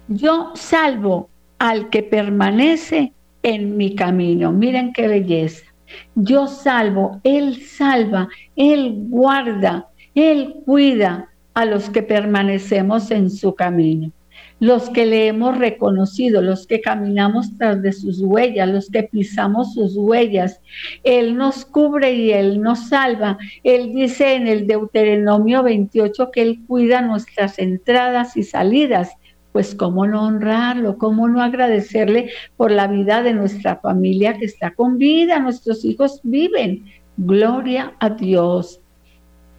Yo 0.07 0.51
salvo 0.53 1.29
al 1.57 1.89
que 1.89 2.03
permanece 2.03 3.13
en 3.41 3.77
mi 3.77 3.95
camino. 3.95 4.51
Miren 4.51 4.93
qué 4.93 5.07
belleza. 5.07 5.65
Yo 6.13 6.45
salvo, 6.45 7.21
Él 7.23 7.63
salva, 7.63 8.27
Él 8.55 9.05
guarda, 9.09 9.87
Él 10.13 10.57
cuida 10.65 11.29
a 11.53 11.65
los 11.65 11.89
que 11.89 12.03
permanecemos 12.03 13.09
en 13.11 13.29
su 13.31 13.55
camino 13.55 14.11
los 14.59 14.89
que 14.89 15.05
le 15.05 15.27
hemos 15.27 15.57
reconocido, 15.57 16.41
los 16.41 16.65
que 16.65 16.81
caminamos 16.81 17.57
tras 17.57 17.81
de 17.81 17.91
sus 17.91 18.21
huellas, 18.21 18.69
los 18.69 18.89
que 18.89 19.03
pisamos 19.03 19.73
sus 19.73 19.95
huellas. 19.97 20.61
Él 21.03 21.35
nos 21.35 21.65
cubre 21.65 22.13
y 22.13 22.31
Él 22.31 22.61
nos 22.61 22.89
salva. 22.89 23.37
Él 23.63 23.93
dice 23.93 24.35
en 24.35 24.47
el 24.47 24.65
Deuteronomio 24.65 25.63
28 25.63 26.31
que 26.31 26.41
Él 26.41 26.59
cuida 26.67 27.01
nuestras 27.01 27.59
entradas 27.59 28.37
y 28.37 28.43
salidas. 28.43 29.11
Pues 29.51 29.73
cómo 29.73 30.05
no 30.05 30.25
honrarlo, 30.25 30.97
cómo 30.97 31.29
no 31.29 31.41
agradecerle 31.41 32.31
por 32.57 32.71
la 32.71 32.87
vida 32.87 33.23
de 33.23 33.33
nuestra 33.33 33.77
familia 33.77 34.37
que 34.37 34.45
está 34.45 34.71
con 34.71 34.97
vida, 34.97 35.39
nuestros 35.39 35.85
hijos 35.85 36.19
viven. 36.23 36.85
Gloria 37.17 37.93
a 37.99 38.09
Dios. 38.09 38.81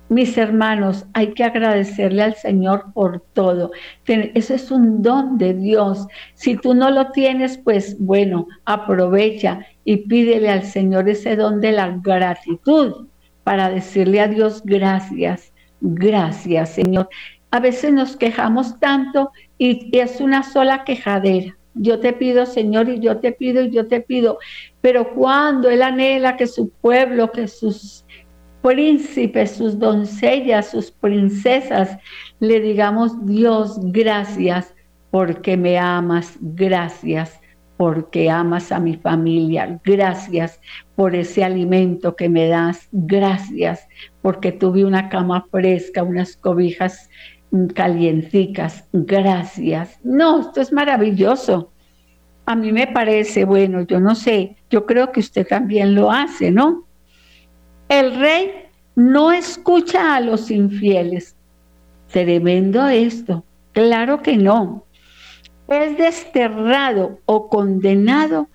Mis 0.08 0.38
hermanos, 0.38 1.06
hay 1.14 1.32
que 1.34 1.44
agradecerle 1.44 2.22
al 2.22 2.34
Señor 2.34 2.92
por 2.92 3.20
todo. 3.32 3.72
Eso 4.06 4.54
es 4.54 4.70
un 4.70 5.02
don 5.02 5.38
de 5.38 5.54
Dios. 5.54 6.06
Si 6.34 6.56
tú 6.56 6.74
no 6.74 6.90
lo 6.90 7.10
tienes, 7.10 7.58
pues 7.58 7.96
bueno, 7.98 8.46
aprovecha 8.64 9.66
y 9.84 10.08
pídele 10.08 10.50
al 10.50 10.64
Señor 10.64 11.08
ese 11.08 11.36
don 11.36 11.60
de 11.60 11.72
la 11.72 11.98
gratitud 12.02 13.06
para 13.42 13.70
decirle 13.70 14.20
a 14.20 14.28
Dios 14.28 14.62
gracias, 14.64 15.52
gracias 15.80 16.70
Señor. 16.70 17.08
A 17.50 17.60
veces 17.60 17.92
nos 17.92 18.16
quejamos 18.16 18.78
tanto 18.80 19.30
y 19.58 19.96
es 19.96 20.20
una 20.20 20.42
sola 20.42 20.84
quejadera. 20.84 21.56
Yo 21.74 22.00
te 22.00 22.12
pido, 22.12 22.46
Señor, 22.46 22.88
y 22.88 23.00
yo 23.00 23.18
te 23.18 23.32
pido, 23.32 23.62
y 23.62 23.70
yo 23.70 23.86
te 23.86 24.00
pido. 24.00 24.38
Pero 24.80 25.14
cuando 25.14 25.68
Él 25.68 25.82
anhela 25.82 26.36
que 26.36 26.46
su 26.46 26.70
pueblo, 26.70 27.30
que 27.30 27.48
sus 27.48 28.04
príncipes, 28.62 29.52
sus 29.52 29.78
doncellas, 29.78 30.70
sus 30.70 30.90
princesas, 30.90 31.98
le 32.40 32.60
digamos, 32.60 33.24
Dios, 33.26 33.78
gracias 33.80 34.74
porque 35.10 35.56
me 35.56 35.78
amas, 35.78 36.36
gracias 36.40 37.40
porque 37.76 38.30
amas 38.30 38.72
a 38.72 38.80
mi 38.80 38.96
familia, 38.96 39.80
gracias 39.84 40.60
por 40.94 41.14
ese 41.14 41.44
alimento 41.44 42.16
que 42.16 42.28
me 42.28 42.48
das, 42.48 42.88
gracias 42.90 43.86
porque 44.22 44.52
tuve 44.52 44.84
una 44.84 45.08
cama 45.08 45.46
fresca, 45.50 46.02
unas 46.02 46.36
cobijas 46.36 47.10
calienticas, 47.74 48.88
gracias. 48.92 49.98
No, 50.02 50.40
esto 50.40 50.60
es 50.60 50.72
maravilloso. 50.72 51.72
A 52.46 52.54
mí 52.54 52.72
me 52.72 52.86
parece, 52.86 53.44
bueno, 53.44 53.82
yo 53.82 54.00
no 54.00 54.14
sé, 54.14 54.56
yo 54.70 54.86
creo 54.86 55.12
que 55.12 55.20
usted 55.20 55.46
también 55.46 55.94
lo 55.94 56.10
hace, 56.10 56.50
¿no? 56.50 56.85
El 57.88 58.18
rey 58.18 58.50
no 58.96 59.30
escucha 59.30 60.16
a 60.16 60.20
los 60.20 60.50
infieles. 60.50 61.36
Tremendo 62.10 62.88
esto. 62.88 63.44
Claro 63.70 64.22
que 64.22 64.36
no. 64.36 64.84
Es 65.68 65.96
desterrado 65.96 67.20
o 67.26 67.48
condenado 67.48 68.48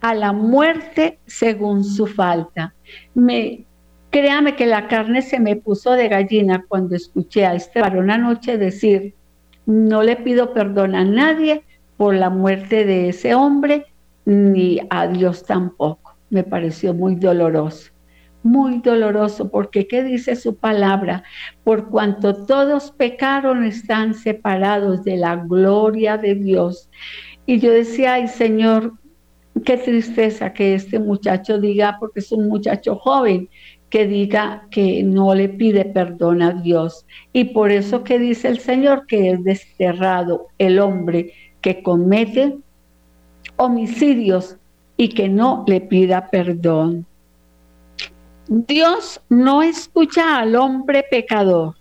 a 0.00 0.14
la 0.14 0.32
muerte 0.32 1.18
según 1.26 1.84
su 1.84 2.06
falta. 2.06 2.74
Me, 3.14 3.66
créame 4.08 4.56
que 4.56 4.64
la 4.64 4.88
carne 4.88 5.20
se 5.20 5.38
me 5.38 5.56
puso 5.56 5.92
de 5.92 6.08
gallina 6.08 6.64
cuando 6.66 6.96
escuché 6.96 7.44
a 7.44 7.54
este 7.54 7.82
varón 7.82 8.10
anoche 8.10 8.56
decir, 8.56 9.14
no 9.66 10.02
le 10.02 10.16
pido 10.16 10.54
perdón 10.54 10.94
a 10.94 11.04
nadie 11.04 11.62
por 11.98 12.14
la 12.14 12.30
muerte 12.30 12.86
de 12.86 13.10
ese 13.10 13.34
hombre, 13.34 13.84
ni 14.24 14.80
a 14.88 15.06
Dios 15.08 15.44
tampoco. 15.44 16.14
Me 16.30 16.42
pareció 16.42 16.94
muy 16.94 17.16
doloroso 17.16 17.90
muy 18.42 18.78
doloroso, 18.78 19.50
porque 19.50 19.86
¿qué 19.86 20.04
dice 20.04 20.36
su 20.36 20.56
palabra? 20.56 21.24
Por 21.64 21.88
cuanto 21.88 22.46
todos 22.46 22.92
pecaron, 22.92 23.64
están 23.64 24.14
separados 24.14 25.04
de 25.04 25.16
la 25.16 25.36
gloria 25.36 26.16
de 26.16 26.34
Dios. 26.34 26.88
Y 27.46 27.58
yo 27.58 27.72
decía, 27.72 28.14
ay 28.14 28.28
Señor, 28.28 28.94
qué 29.64 29.76
tristeza 29.76 30.52
que 30.52 30.74
este 30.74 30.98
muchacho 30.98 31.58
diga, 31.58 31.96
porque 31.98 32.20
es 32.20 32.32
un 32.32 32.48
muchacho 32.48 32.96
joven, 32.96 33.48
que 33.90 34.06
diga 34.06 34.66
que 34.70 35.02
no 35.02 35.34
le 35.34 35.48
pide 35.48 35.84
perdón 35.84 36.42
a 36.42 36.52
Dios. 36.52 37.06
Y 37.32 37.44
por 37.44 37.70
eso 37.70 38.04
que 38.04 38.18
dice 38.18 38.48
el 38.48 38.58
Señor 38.58 39.06
que 39.06 39.30
es 39.30 39.44
desterrado 39.44 40.48
el 40.58 40.78
hombre 40.78 41.32
que 41.60 41.82
comete 41.82 42.58
homicidios 43.56 44.56
y 44.96 45.08
que 45.08 45.28
no 45.28 45.64
le 45.66 45.80
pida 45.80 46.28
perdón. 46.30 47.06
Dios 48.50 49.20
no 49.28 49.62
escucha 49.62 50.38
al 50.38 50.56
hombre 50.56 51.04
pecador 51.10 51.76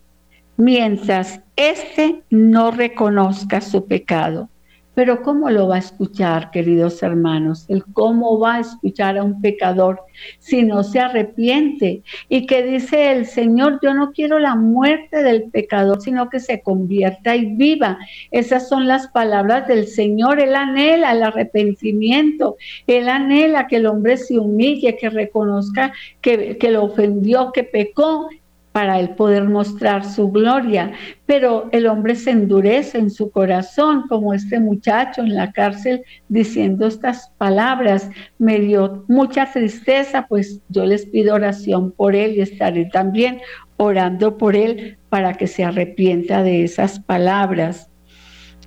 mientras 0.57 1.39
éste 1.55 2.23
no 2.29 2.71
reconozca 2.71 3.61
su 3.61 3.85
pecado. 3.85 4.49
Pero 4.97 5.21
¿cómo 5.21 5.51
lo 5.51 5.67
va 5.67 5.75
a 5.75 5.77
escuchar, 5.77 6.49
queridos 6.49 7.03
hermanos? 7.03 7.67
El 7.69 7.85
cómo 7.85 8.39
va 8.39 8.55
a 8.55 8.59
escuchar 8.61 9.15
a 9.19 9.23
un 9.23 9.39
pecador 9.41 10.01
si 10.39 10.63
no 10.63 10.83
se 10.83 10.99
arrepiente 10.99 12.01
y 12.29 12.47
que 12.47 12.63
dice 12.63 13.11
el 13.11 13.27
Señor, 13.27 13.77
yo 13.83 13.93
no 13.93 14.11
quiero 14.11 14.39
la 14.39 14.55
muerte 14.55 15.21
del 15.21 15.51
pecador, 15.51 16.01
sino 16.01 16.31
que 16.31 16.39
se 16.39 16.63
convierta 16.63 17.35
y 17.35 17.45
viva. 17.45 17.99
Esas 18.31 18.67
son 18.67 18.87
las 18.87 19.07
palabras 19.09 19.67
del 19.67 19.85
Señor. 19.85 20.39
Él 20.39 20.55
anhela 20.55 21.11
el 21.11 21.21
arrepentimiento, 21.21 22.57
él 22.87 23.07
anhela 23.07 23.67
que 23.67 23.75
el 23.75 23.85
hombre 23.85 24.17
se 24.17 24.39
humille, 24.39 24.97
que 24.97 25.11
reconozca 25.11 25.93
que, 26.21 26.57
que 26.57 26.71
lo 26.71 26.85
ofendió, 26.85 27.51
que 27.51 27.63
pecó 27.63 28.29
para 28.77 28.99
él 28.99 29.09
poder 29.15 29.45
mostrar 29.45 30.05
su 30.05 30.31
gloria. 30.31 30.91
Pero 31.25 31.67
el 31.71 31.87
hombre 31.87 32.13
se 32.13 32.29
endurece 32.29 32.99
en 32.99 33.09
su 33.09 33.31
corazón, 33.31 34.03
como 34.07 34.35
este 34.35 34.59
muchacho 34.59 35.21
en 35.21 35.33
la 35.33 35.51
cárcel 35.51 36.03
diciendo 36.29 36.85
estas 36.85 37.31
palabras. 37.39 38.07
Me 38.37 38.59
dio 38.59 39.03
mucha 39.07 39.51
tristeza, 39.51 40.27
pues 40.29 40.61
yo 40.69 40.85
les 40.85 41.07
pido 41.07 41.33
oración 41.33 41.91
por 41.91 42.15
él 42.15 42.35
y 42.35 42.41
estaré 42.41 42.85
también 42.85 43.39
orando 43.77 44.37
por 44.37 44.55
él 44.55 44.99
para 45.09 45.33
que 45.33 45.47
se 45.47 45.63
arrepienta 45.63 46.43
de 46.43 46.63
esas 46.63 46.99
palabras. 46.99 47.89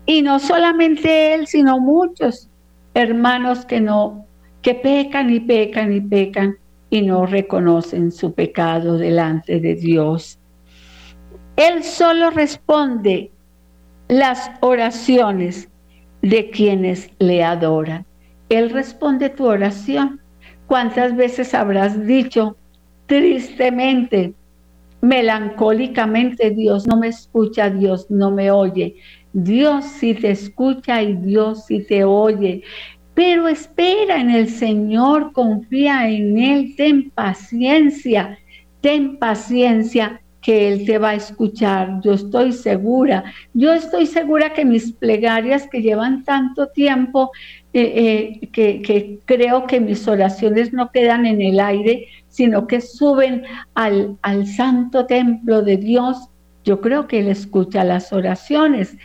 Y 0.07 0.23
no 0.23 0.41
solamente 0.41 1.35
él, 1.35 1.47
sino 1.47 1.79
muchos 1.79 2.51
hermanos 2.95 3.65
que 3.65 3.81
no, 3.81 4.27
que 4.61 4.75
pecan 4.75 5.31
y 5.31 5.39
pecan 5.39 5.93
y 5.93 6.01
pecan 6.01 6.57
y 6.91 7.03
no 7.03 7.25
reconocen 7.25 8.11
su 8.11 8.35
pecado 8.35 8.99
delante 8.99 9.61
de 9.61 9.75
Dios. 9.77 10.39
Él 11.57 11.85
solo 11.85 12.31
responde 12.31 13.31
las 14.09 14.51
oraciones 14.61 15.69
de 16.21 16.51
quienes 16.51 17.11
le 17.19 17.45
adoran. 17.45 18.05
Él 18.49 18.71
responde 18.71 19.31
tu 19.31 19.47
oración. 19.47 20.21
¿Cuántas 20.67 21.17
veces 21.17 21.55
habrás 21.55 22.07
dicho 22.07 22.57
tristemente, 23.07 24.35
melancólicamente, 25.01 26.51
Dios 26.51 26.87
no 26.87 26.97
me 26.97 27.09
escucha, 27.09 27.71
Dios 27.71 28.11
no 28.11 28.31
me 28.31 28.51
oye? 28.51 28.97
Dios 29.33 29.85
sí 29.85 30.15
te 30.15 30.31
escucha 30.31 31.03
y 31.03 31.15
Dios 31.15 31.67
sí 31.67 31.85
te 31.85 32.05
oye. 32.05 32.63
Pero 33.21 33.49
espera 33.49 34.19
en 34.19 34.31
el 34.31 34.49
Señor, 34.49 35.35
confía 35.35 36.09
en 36.09 36.39
Él, 36.39 36.75
ten 36.75 37.11
paciencia, 37.11 38.39
ten 38.81 39.19
paciencia 39.19 40.23
que 40.41 40.73
Él 40.73 40.87
te 40.87 40.97
va 40.97 41.11
a 41.11 41.17
escuchar. 41.17 42.01
Yo 42.01 42.15
estoy 42.15 42.55
segura, 42.55 43.25
yo 43.53 43.75
estoy 43.75 44.07
segura 44.07 44.55
que 44.55 44.65
mis 44.65 44.93
plegarias 44.93 45.69
que 45.71 45.83
llevan 45.83 46.25
tanto 46.25 46.69
tiempo, 46.69 47.31
eh, 47.75 48.39
eh, 48.43 48.49
que, 48.53 48.81
que, 48.81 49.19
creo 49.27 49.67
que 49.67 49.81
mis 49.81 50.09
oraciones 50.09 50.73
no 50.73 50.91
quedan 50.91 51.27
en 51.27 51.43
el 51.43 51.61
aire, 51.61 52.07
sino 52.29 52.67
que 52.67 52.81
suben 52.81 53.43
al, 53.75 54.17
al 54.23 54.47
santo 54.47 55.05
templo 55.05 55.61
de 55.61 55.77
Dios. 55.77 56.31
Yo 56.65 56.81
creo 56.81 57.07
que 57.07 57.19
Él 57.19 57.29
escucha 57.29 57.85
las 57.85 58.15
oraciones, 58.15 58.97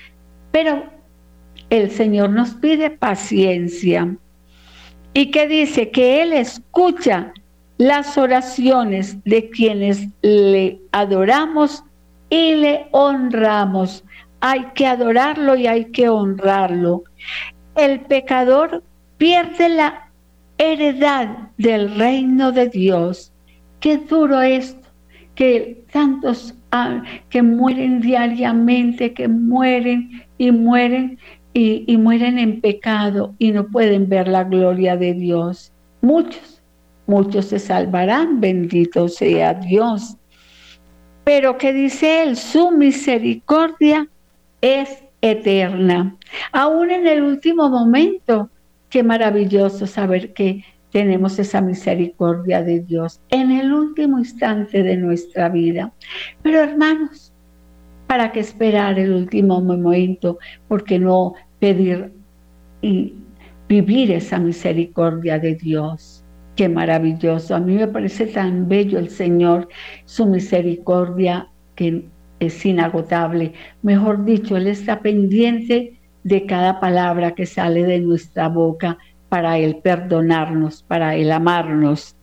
pero 0.51 0.94
el 1.69 1.91
Señor 1.91 2.29
nos 2.29 2.51
pide 2.55 2.89
paciencia 2.89 4.15
y 5.13 5.31
que 5.31 5.47
dice 5.47 5.91
que 5.91 6.21
Él 6.21 6.33
escucha 6.33 7.33
las 7.77 8.17
oraciones 8.17 9.23
de 9.23 9.49
quienes 9.49 10.07
le 10.21 10.79
adoramos 10.91 11.83
y 12.29 12.55
le 12.55 12.87
honramos. 12.91 14.03
Hay 14.41 14.65
que 14.75 14.85
adorarlo 14.85 15.55
y 15.55 15.67
hay 15.67 15.85
que 15.85 16.09
honrarlo. 16.09 17.03
El 17.75 18.01
pecador 18.01 18.83
pierde 19.17 19.69
la 19.69 20.09
heredad 20.57 21.49
del 21.57 21.95
reino 21.95 22.51
de 22.51 22.67
Dios. 22.69 23.31
Qué 23.79 23.97
duro 23.97 24.41
esto, 24.41 24.87
que 25.35 25.83
tantos 25.91 26.55
ah, 26.71 27.03
que 27.29 27.41
mueren 27.41 28.01
diariamente, 28.01 29.13
que 29.13 29.27
mueren 29.27 30.23
y 30.37 30.51
mueren 30.51 31.19
y, 31.57 31.97
mueren 31.97 32.37
en 32.37 32.59
pecado 32.59 33.33
y 33.39 33.51
no 33.51 33.67
pueden 33.67 34.09
ver 34.09 34.27
la 34.27 34.43
gloria 34.43 34.97
de 34.97 35.13
Dios. 35.13 35.71
Muchos, 36.01 36.61
muchos 37.07 37.45
se 37.45 37.59
salvarán, 37.59 38.41
bendito 38.41 39.07
sea 39.07 39.53
Dios. 39.53 40.17
Pero 41.23 41.57
que 41.57 41.71
dice 41.71 42.23
él, 42.23 42.35
su 42.35 42.71
misericordia 42.71 44.09
es 44.59 45.01
eterna. 45.21 46.17
Aún 46.51 46.91
en 46.91 47.07
el 47.07 47.23
último 47.23 47.69
momento, 47.69 48.49
qué 48.89 49.01
maravilloso 49.01 49.87
saber 49.87 50.33
que 50.33 50.65
tenemos 50.91 51.39
esa 51.39 51.61
misericordia 51.61 52.63
de 52.63 52.81
Dios 52.81 53.21
en 53.29 53.51
el 53.51 53.71
último 53.71 54.19
instante 54.19 54.83
de 54.83 54.97
nuestra 54.97 55.47
vida. 55.47 55.93
Pero 56.41 56.59
hermanos, 56.59 57.33
¿para 58.07 58.31
qué 58.31 58.39
esperar 58.39 58.99
el 58.99 59.13
último 59.13 59.61
momento? 59.61 60.39
Porque 60.67 60.99
no 60.99 61.33
pedir 61.59 62.11
y 62.81 63.13
vivir 63.67 64.11
esa 64.11 64.39
misericordia 64.39 65.39
de 65.39 65.55
Dios. 65.55 66.23
Qué 66.55 66.69
maravilloso. 66.69 67.55
A 67.55 67.59
mí 67.59 67.75
me 67.75 67.87
parece 67.87 68.27
tan 68.27 68.67
bello 68.67 68.99
el 68.99 69.09
Señor, 69.09 69.67
su 70.05 70.25
misericordia 70.25 71.49
que 71.75 72.05
es 72.39 72.65
inagotable. 72.65 73.53
Mejor 73.81 74.23
dicho, 74.23 74.55
Él 74.55 74.67
está 74.67 74.99
pendiente 75.01 75.99
de 76.23 76.45
cada 76.45 76.79
palabra 76.79 77.35
que 77.35 77.45
sale 77.45 77.83
de 77.83 77.99
nuestra 77.99 78.47
boca 78.47 78.97
para 79.29 79.57
Él 79.57 79.77
perdonarnos, 79.83 80.83
para 80.83 81.15
Él 81.15 81.31
amarnos. 81.31 82.15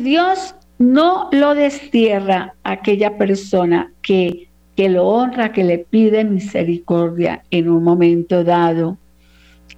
Dios 0.00 0.54
no 0.80 1.28
lo 1.30 1.54
destierra 1.54 2.54
aquella 2.64 3.18
persona 3.18 3.92
que, 4.00 4.48
que 4.76 4.88
lo 4.88 5.06
honra, 5.06 5.52
que 5.52 5.62
le 5.62 5.78
pide 5.78 6.24
misericordia 6.24 7.44
en 7.50 7.68
un 7.68 7.84
momento 7.84 8.44
dado. 8.44 8.96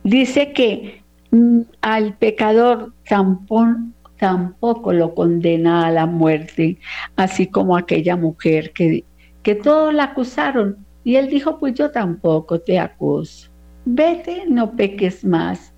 Dice 0.05 0.53
que 0.53 1.03
mm, 1.33 1.63
al 1.81 2.15
pecador 2.15 2.93
tampoco, 3.09 3.79
tampoco 4.17 4.93
lo 4.93 5.13
condena 5.17 5.87
a 5.87 5.91
la 5.91 6.07
muerte, 6.07 6.79
así 7.17 7.49
como 7.49 7.77
aquella 7.77 8.17
mujer 8.17 8.73
que, 8.73 9.05
que 9.43 9.57
todos 9.57 9.93
la 9.93 10.05
acusaron 10.05 10.87
y 11.03 11.17
él 11.17 11.29
dijo, 11.29 11.59
pues 11.59 11.75
yo 11.75 11.91
tampoco 11.91 12.61
te 12.61 12.79
acuso. 12.79 13.51
Vete, 13.85 14.45
no 14.49 14.77
peques 14.77 15.25
más. 15.25 15.72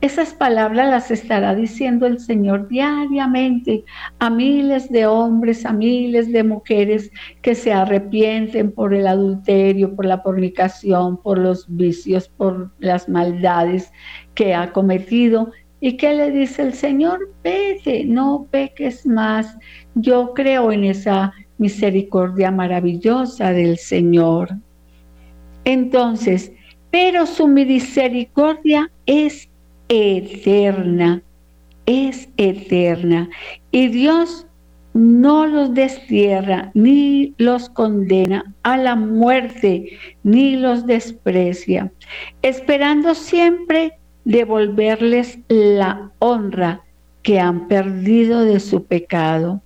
Esas 0.00 0.34
palabras 0.34 0.90
las 0.90 1.10
estará 1.10 1.54
diciendo 1.54 2.06
el 2.06 2.18
Señor 2.18 2.68
diariamente 2.68 3.84
a 4.18 4.30
miles 4.30 4.90
de 4.90 5.06
hombres, 5.06 5.64
a 5.64 5.72
miles 5.72 6.32
de 6.32 6.44
mujeres 6.44 7.10
que 7.42 7.54
se 7.54 7.72
arrepienten 7.72 8.72
por 8.72 8.94
el 8.94 9.06
adulterio, 9.06 9.94
por 9.94 10.04
la 10.04 10.20
fornicación, 10.20 11.16
por 11.16 11.38
los 11.38 11.66
vicios, 11.68 12.28
por 12.28 12.70
las 12.78 13.08
maldades 13.08 13.92
que 14.34 14.54
ha 14.54 14.72
cometido 14.72 15.50
¿Y 15.80 15.98
qué 15.98 16.14
le 16.14 16.30
dice 16.30 16.62
el 16.62 16.72
Señor? 16.72 17.34
Vete, 17.44 18.04
no 18.04 18.48
peques 18.50 19.04
más. 19.04 19.58
Yo 19.94 20.32
creo 20.34 20.72
en 20.72 20.84
esa 20.84 21.34
misericordia 21.58 22.50
maravillosa 22.50 23.52
del 23.52 23.76
Señor. 23.76 24.56
Entonces, 25.64 26.52
pero 26.98 27.26
su 27.26 27.46
misericordia 27.46 28.90
es 29.04 29.50
eterna, 29.90 31.20
es 31.84 32.30
eterna. 32.38 33.28
Y 33.70 33.88
Dios 33.88 34.46
no 34.94 35.46
los 35.46 35.74
destierra, 35.74 36.70
ni 36.72 37.34
los 37.36 37.68
condena 37.68 38.50
a 38.62 38.78
la 38.78 38.96
muerte, 38.96 39.98
ni 40.22 40.56
los 40.56 40.86
desprecia, 40.86 41.92
esperando 42.40 43.14
siempre 43.14 43.92
devolverles 44.24 45.38
la 45.48 46.10
honra 46.18 46.80
que 47.20 47.38
han 47.38 47.68
perdido 47.68 48.40
de 48.40 48.58
su 48.58 48.84
pecado. 48.84 49.60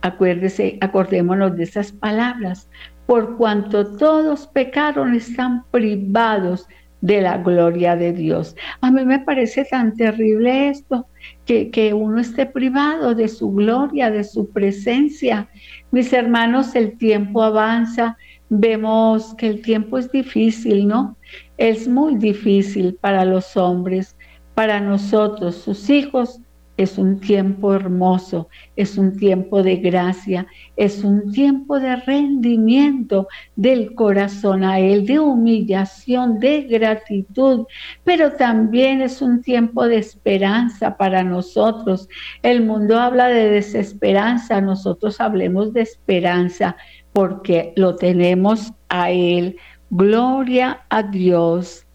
Acuérdese, 0.00 0.76
acordémonos 0.80 1.56
de 1.56 1.62
esas 1.62 1.92
palabras. 1.92 2.68
Por 3.06 3.36
cuanto 3.36 3.96
todos 3.96 4.46
pecaron, 4.48 5.14
están 5.14 5.64
privados 5.70 6.66
de 7.00 7.20
la 7.20 7.38
gloria 7.38 7.94
de 7.94 8.12
Dios. 8.12 8.56
A 8.80 8.90
mí 8.90 9.04
me 9.04 9.20
parece 9.20 9.64
tan 9.64 9.94
terrible 9.94 10.70
esto, 10.70 11.06
que, 11.44 11.70
que, 11.70 11.94
uno 11.94 12.20
esté 12.20 12.46
privado 12.46 13.14
de 13.14 13.28
su 13.28 13.52
gloria, 13.52 14.10
de 14.10 14.24
su 14.24 14.50
presencia. 14.50 15.48
Mis 15.90 16.12
hermanos, 16.12 16.74
el 16.74 16.98
tiempo 16.98 17.42
avanza, 17.42 18.16
vemos 18.48 19.34
que 19.34 19.48
el 19.48 19.62
tiempo 19.62 19.98
es 19.98 20.10
difícil, 20.10 20.88
¿no? 20.88 21.16
Es 21.58 21.86
muy 21.86 22.16
difícil 22.16 22.94
para 23.00 23.24
los 23.24 23.56
hombres, 23.56 24.16
para 24.54 24.80
nosotros, 24.80 25.56
sus 25.56 25.90
hijos, 25.90 26.40
es 26.76 26.98
un 26.98 27.20
tiempo 27.20 27.74
hermoso, 27.74 28.48
es 28.76 28.98
un 28.98 29.16
tiempo 29.16 29.62
de 29.62 29.76
gracia, 29.76 30.46
es 30.76 31.02
un 31.04 31.32
tiempo 31.32 31.80
de 31.80 31.96
rendimiento 31.96 33.28
del 33.54 33.94
corazón 33.94 34.64
a 34.64 34.78
Él, 34.78 35.06
de 35.06 35.18
humillación, 35.18 36.38
de 36.38 36.62
gratitud, 36.62 37.66
pero 38.04 38.32
también 38.32 39.00
es 39.00 39.22
un 39.22 39.42
tiempo 39.42 39.86
de 39.86 39.98
esperanza 39.98 40.96
para 40.96 41.22
nosotros. 41.22 42.08
El 42.42 42.64
mundo 42.64 42.98
habla 42.98 43.28
de 43.28 43.50
desesperanza, 43.50 44.60
nosotros 44.60 45.20
hablemos 45.20 45.72
de 45.72 45.82
esperanza 45.82 46.76
porque 47.12 47.72
lo 47.76 47.96
tenemos 47.96 48.72
a 48.88 49.10
Él. 49.10 49.56
Gloria 49.88 50.84
a 50.90 51.02
Dios. 51.02 51.85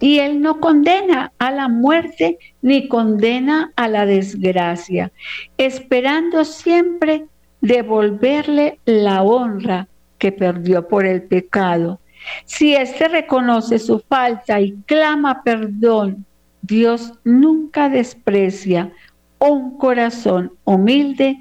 Y 0.00 0.18
Él 0.20 0.40
no 0.40 0.60
condena 0.60 1.32
a 1.38 1.50
la 1.50 1.68
muerte 1.68 2.38
ni 2.62 2.88
condena 2.88 3.72
a 3.76 3.88
la 3.88 4.06
desgracia, 4.06 5.10
esperando 5.56 6.44
siempre 6.44 7.26
devolverle 7.60 8.78
la 8.84 9.22
honra 9.22 9.88
que 10.18 10.32
perdió 10.32 10.86
por 10.86 11.06
el 11.06 11.22
pecado. 11.22 12.00
Si 12.44 12.74
éste 12.74 13.08
reconoce 13.08 13.78
su 13.78 14.00
falta 14.00 14.60
y 14.60 14.72
clama 14.86 15.42
perdón, 15.42 16.24
Dios 16.62 17.12
nunca 17.24 17.88
desprecia 17.88 18.92
un 19.38 19.78
corazón 19.78 20.52
humilde 20.64 21.38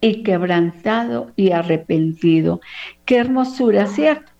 y 0.00 0.22
quebrantado 0.22 1.30
y 1.36 1.50
arrepentido. 1.50 2.60
Qué 3.04 3.18
hermosura, 3.18 3.86
¿cierto? 3.86 4.32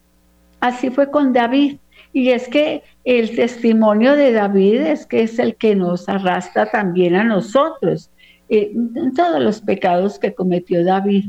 Así 0.60 0.90
fue 0.90 1.10
con 1.10 1.32
David. 1.32 1.76
Y 2.12 2.30
es 2.30 2.48
que 2.48 2.82
el 3.04 3.34
testimonio 3.34 4.14
de 4.14 4.32
David 4.32 4.80
es 4.82 5.06
que 5.06 5.22
es 5.22 5.38
el 5.38 5.56
que 5.56 5.74
nos 5.74 6.08
arrastra 6.08 6.66
también 6.66 7.14
a 7.14 7.24
nosotros. 7.24 8.10
Eh, 8.48 8.74
todos 9.16 9.42
los 9.42 9.60
pecados 9.62 10.18
que 10.18 10.34
cometió 10.34 10.84
David. 10.84 11.24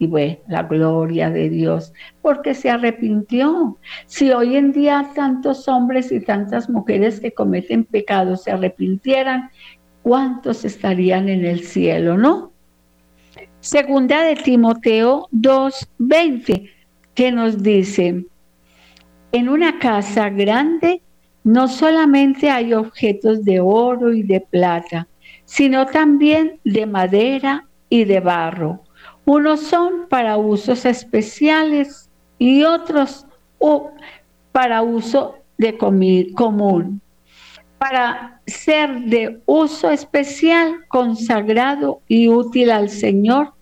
Y 0.00 0.08
bueno, 0.08 0.36
la 0.48 0.64
gloria 0.64 1.30
de 1.30 1.48
Dios, 1.48 1.92
porque 2.20 2.52
se 2.52 2.68
arrepintió. 2.68 3.78
Si 4.06 4.32
hoy 4.32 4.56
en 4.56 4.72
día 4.72 5.10
tantos 5.14 5.68
hombres 5.68 6.10
y 6.10 6.20
tantas 6.20 6.68
mujeres 6.68 7.20
que 7.20 7.32
cometen 7.32 7.84
pecados 7.84 8.42
se 8.42 8.50
arrepintieran, 8.50 9.50
¿cuántos 10.02 10.64
estarían 10.64 11.28
en 11.28 11.44
el 11.44 11.60
cielo, 11.60 12.18
no? 12.18 12.52
Segunda 13.60 14.22
de 14.22 14.34
Timoteo 14.34 15.28
2:20, 15.30 16.70
que 17.14 17.32
nos 17.32 17.62
dice, 17.62 18.26
en 19.34 19.48
una 19.48 19.78
casa 19.80 20.30
grande 20.30 21.02
no 21.42 21.66
solamente 21.66 22.50
hay 22.50 22.72
objetos 22.72 23.44
de 23.44 23.58
oro 23.58 24.12
y 24.14 24.22
de 24.22 24.40
plata, 24.40 25.08
sino 25.44 25.86
también 25.86 26.60
de 26.64 26.86
madera 26.86 27.66
y 27.88 28.04
de 28.04 28.20
barro. 28.20 28.80
Unos 29.24 29.60
son 29.60 30.06
para 30.08 30.36
usos 30.36 30.84
especiales 30.84 32.08
y 32.38 32.62
otros 32.62 33.26
para 34.52 34.82
uso 34.82 35.36
de 35.58 35.76
común 35.78 37.00
para 37.78 38.40
ser 38.46 39.00
de 39.00 39.40
uso 39.46 39.90
especial, 39.90 40.86
consagrado 40.88 42.00
y 42.08 42.28
útil 42.28 42.70
al 42.70 42.88
Señor, 42.88 43.52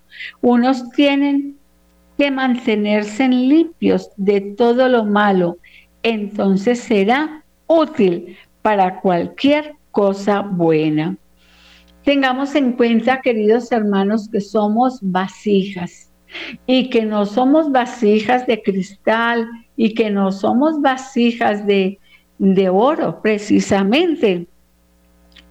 unos 0.41 0.91
tienen 0.91 1.57
que 2.17 2.31
mantenerse 2.31 3.27
limpios 3.27 4.11
de 4.17 4.41
todo 4.41 4.89
lo 4.89 5.05
malo, 5.05 5.57
entonces 6.03 6.81
será 6.81 7.45
útil 7.67 8.37
para 8.63 9.01
cualquier 9.01 9.75
cosa 9.91 10.41
buena. 10.41 11.17
Tengamos 12.05 12.55
en 12.55 12.73
cuenta, 12.73 13.21
queridos 13.21 13.71
hermanos, 13.73 14.29
que 14.29 14.41
somos 14.41 14.99
vasijas 15.01 16.11
y 16.67 16.91
que 16.91 17.05
no 17.05 17.27
somos 17.27 17.71
vasijas 17.71 18.47
de 18.47 18.63
cristal 18.63 19.49
y 19.77 19.95
que 19.95 20.11
no 20.11 20.33
somos 20.33 20.81
vasijas 20.81 21.67
de 21.67 21.99
de 22.43 22.69
oro 22.69 23.23
precisamente. 23.23 24.49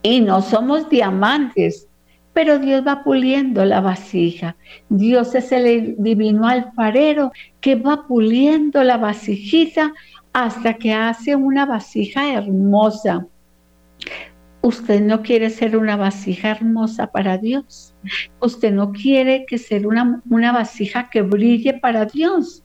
Y 0.04 0.20
no 0.20 0.42
somos 0.42 0.90
diamantes, 0.90 1.88
pero 2.34 2.60
Dios 2.60 2.86
va 2.86 3.04
puliendo 3.04 3.64
la 3.64 3.80
vasija. 3.80 4.58
Dios 4.90 5.34
es 5.36 5.54
el 5.54 5.96
divino 6.00 6.48
alfarero 6.48 7.32
que 7.62 7.76
va 7.76 8.08
puliendo 8.08 8.84
la 8.84 8.98
vasijita 8.98 9.94
hasta 10.34 10.76
que 10.76 10.94
hace 10.94 11.36
una 11.36 11.66
vasija 11.66 12.34
hermosa. 12.34 13.28
Usted 14.62 15.02
no 15.02 15.24
quiere 15.24 15.50
ser 15.50 15.76
una 15.76 15.96
vasija 15.96 16.52
hermosa 16.52 17.08
para 17.08 17.38
Dios. 17.38 17.96
Usted 18.40 18.72
no 18.72 18.92
quiere 18.92 19.46
que 19.48 19.58
ser 19.58 19.88
una, 19.88 20.22
una 20.30 20.52
vasija 20.52 21.10
que 21.10 21.24
brille 21.24 21.74
para 21.74 22.06
Dios. 22.06 22.64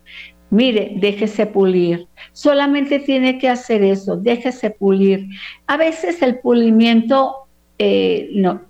Mire, 0.51 0.93
déjese 0.97 1.47
pulir. 1.47 2.07
Solamente 2.33 3.01
tiene 3.01 3.39
que 3.39 3.49
hacer 3.49 3.83
eso, 3.83 4.17
déjese 4.17 4.71
pulir. 4.71 5.27
A 5.67 5.77
veces 5.77 6.23
el 6.23 6.39
pulimiento 6.39 7.49
eh, 7.79 8.31
no, 8.33 8.63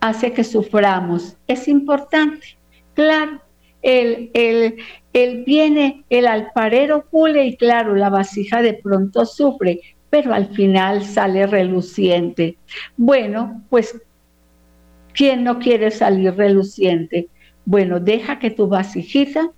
hace 0.00 0.32
que 0.32 0.44
suframos. 0.44 1.36
Es 1.46 1.68
importante, 1.68 2.58
claro. 2.94 3.42
El, 3.82 4.30
el, 4.34 4.76
el 5.12 5.44
viene, 5.44 6.04
el 6.10 6.26
alfarero 6.26 7.06
pule 7.10 7.46
y 7.46 7.56
claro, 7.56 7.94
la 7.94 8.10
vasija 8.10 8.62
de 8.62 8.74
pronto 8.74 9.24
sufre, 9.24 9.80
pero 10.10 10.34
al 10.34 10.48
final 10.54 11.04
sale 11.04 11.46
reluciente. 11.46 12.56
Bueno, 12.96 13.62
pues 13.70 13.94
¿Quién 15.12 15.44
no 15.44 15.58
quiere 15.58 15.90
salir 15.90 16.34
reluciente? 16.34 17.28
Bueno, 17.64 18.00
deja 18.00 18.38
que 18.38 18.50
tu 18.50 18.68
vasijita, 18.68 19.50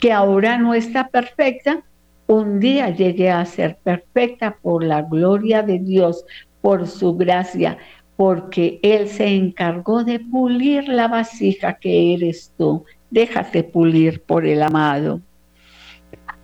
que 0.00 0.12
ahora 0.12 0.58
no 0.58 0.74
está 0.74 1.08
perfecta, 1.08 1.84
un 2.26 2.58
día 2.58 2.90
llegue 2.90 3.30
a 3.30 3.44
ser 3.44 3.76
perfecta 3.82 4.58
por 4.60 4.82
la 4.82 5.02
gloria 5.02 5.62
de 5.62 5.78
Dios, 5.78 6.24
por 6.60 6.86
su 6.86 7.16
gracia, 7.16 7.78
porque 8.16 8.78
Él 8.82 9.08
se 9.08 9.26
encargó 9.26 10.04
de 10.04 10.20
pulir 10.20 10.88
la 10.88 11.08
vasija 11.08 11.74
que 11.74 12.14
eres 12.14 12.52
tú. 12.56 12.84
Déjate 13.10 13.64
pulir 13.64 14.22
por 14.22 14.46
el 14.46 14.62
amado. 14.62 15.20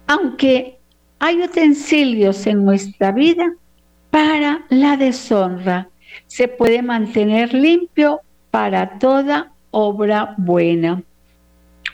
Aunque 0.06 0.78
hay 1.18 1.42
utensilios 1.42 2.46
en 2.46 2.64
nuestra 2.64 3.12
vida 3.12 3.54
para 4.10 4.64
la 4.68 4.96
deshonra, 4.96 5.88
se 6.26 6.48
puede 6.48 6.82
mantener 6.82 7.54
limpio 7.54 8.20
para 8.50 8.98
toda 8.98 9.52
obra 9.70 10.34
buena. 10.38 11.02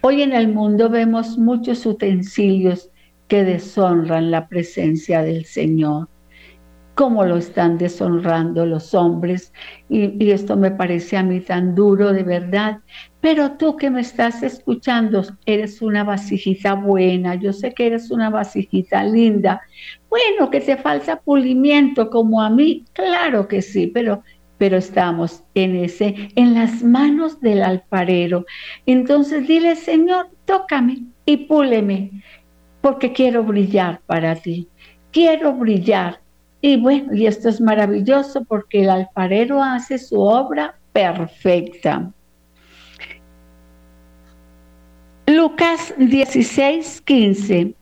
Hoy 0.01 0.23
en 0.23 0.33
el 0.33 0.49
mundo 0.49 0.89
vemos 0.89 1.37
muchos 1.37 1.85
utensilios 1.85 2.91
que 3.29 3.45
deshonran 3.45 4.31
la 4.31 4.49
presencia 4.49 5.23
del 5.23 5.45
Señor 5.45 6.09
cómo 6.97 7.27
lo 7.27 7.37
están 7.37 7.77
deshonrando 7.77 8.65
los 8.65 8.95
hombres. 8.95 9.53
Y, 9.89 10.31
esto 10.31 10.57
me 10.57 10.71
parece 10.71 11.19
a 11.19 11.23
mí 11.23 11.41
tan 11.41 11.75
duro 11.75 12.13
de 12.13 12.23
verdad. 12.25 12.79
Pero 13.21 13.53
tú 13.53 13.77
que 13.77 13.91
me 13.91 14.01
estás 14.01 14.43
escuchando, 14.43 15.23
eres 15.45 15.83
una 15.83 16.05
vasijita 16.05 16.73
buena, 16.75 17.35
yo 17.35 17.53
sé 17.53 17.75
que 17.75 17.87
eres 17.89 18.11
una 18.11 18.31
vasijita 18.31 19.05
linda. 19.05 19.61
Bueno, 20.09 20.51
que 20.51 20.61
te 20.61 20.79
falta 20.79 21.21
pulimiento 21.21 22.09
como 22.09 22.41
a 22.41 22.49
mí, 22.49 22.85
claro 22.95 23.47
que 23.47 23.63
sí, 23.63 23.87
pero 23.87 24.23
pero 24.59 24.79
estamos 24.79 25.43
en 25.55 25.77
ese 25.77 26.31
en 26.35 26.55
las 26.55 26.83
manos 26.83 27.43
del 27.43 27.63
alfarero. 27.63 28.47
Entonces 28.87 29.47
dile, 29.47 29.77
Señor, 29.77 30.31
tócame 30.47 31.03
y 31.27 31.37
púleme, 31.37 32.23
porque 32.81 33.13
quiero 33.13 33.43
brillar 33.45 34.01
para 34.07 34.35
ti. 34.35 34.67
Quiero 35.11 35.53
brillar 35.53 36.21
y 36.61 36.77
bueno, 36.77 37.15
y 37.15 37.27
esto 37.27 37.49
es 37.49 37.61
maravilloso 37.61 38.45
porque 38.45 38.83
el 38.83 38.91
alfarero 38.91 39.63
hace 39.63 39.99
su 39.99 40.21
obra 40.21 40.75
perfecta. 40.93 42.11
Lucas 45.27 45.93
16, 45.99 47.03
15. 47.03 47.75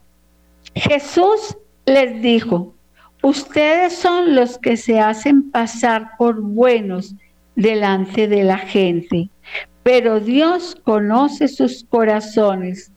Jesús 0.74 1.56
les 1.86 2.20
dijo, 2.22 2.74
ustedes 3.22 3.94
son 3.94 4.34
los 4.34 4.58
que 4.58 4.76
se 4.76 4.98
hacen 4.98 5.50
pasar 5.50 6.10
por 6.18 6.40
buenos 6.40 7.14
delante 7.54 8.26
de 8.26 8.42
la 8.42 8.58
gente, 8.58 9.28
pero 9.82 10.18
Dios 10.18 10.74
conoce 10.82 11.46
sus 11.48 11.84
corazones, 11.84 12.90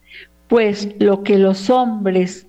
pues 0.48 0.90
lo 1.00 1.24
que 1.24 1.38
los 1.38 1.70
hombres 1.70 2.47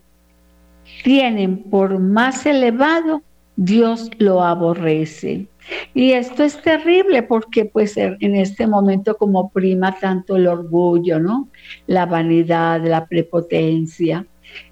tienen 1.02 1.64
por 1.64 1.98
más 1.98 2.46
elevado, 2.46 3.22
Dios 3.56 4.10
lo 4.18 4.42
aborrece. 4.42 5.48
Y 5.92 6.12
esto 6.12 6.44
es 6.44 6.60
terrible 6.62 7.22
porque 7.22 7.64
pues 7.66 7.96
en 7.96 8.36
este 8.36 8.66
momento 8.66 9.16
como 9.16 9.50
prima 9.50 9.98
tanto 9.98 10.36
el 10.36 10.46
orgullo, 10.46 11.18
¿no? 11.18 11.48
La 11.86 12.06
vanidad, 12.06 12.82
la 12.84 13.06
prepotencia, 13.06 14.26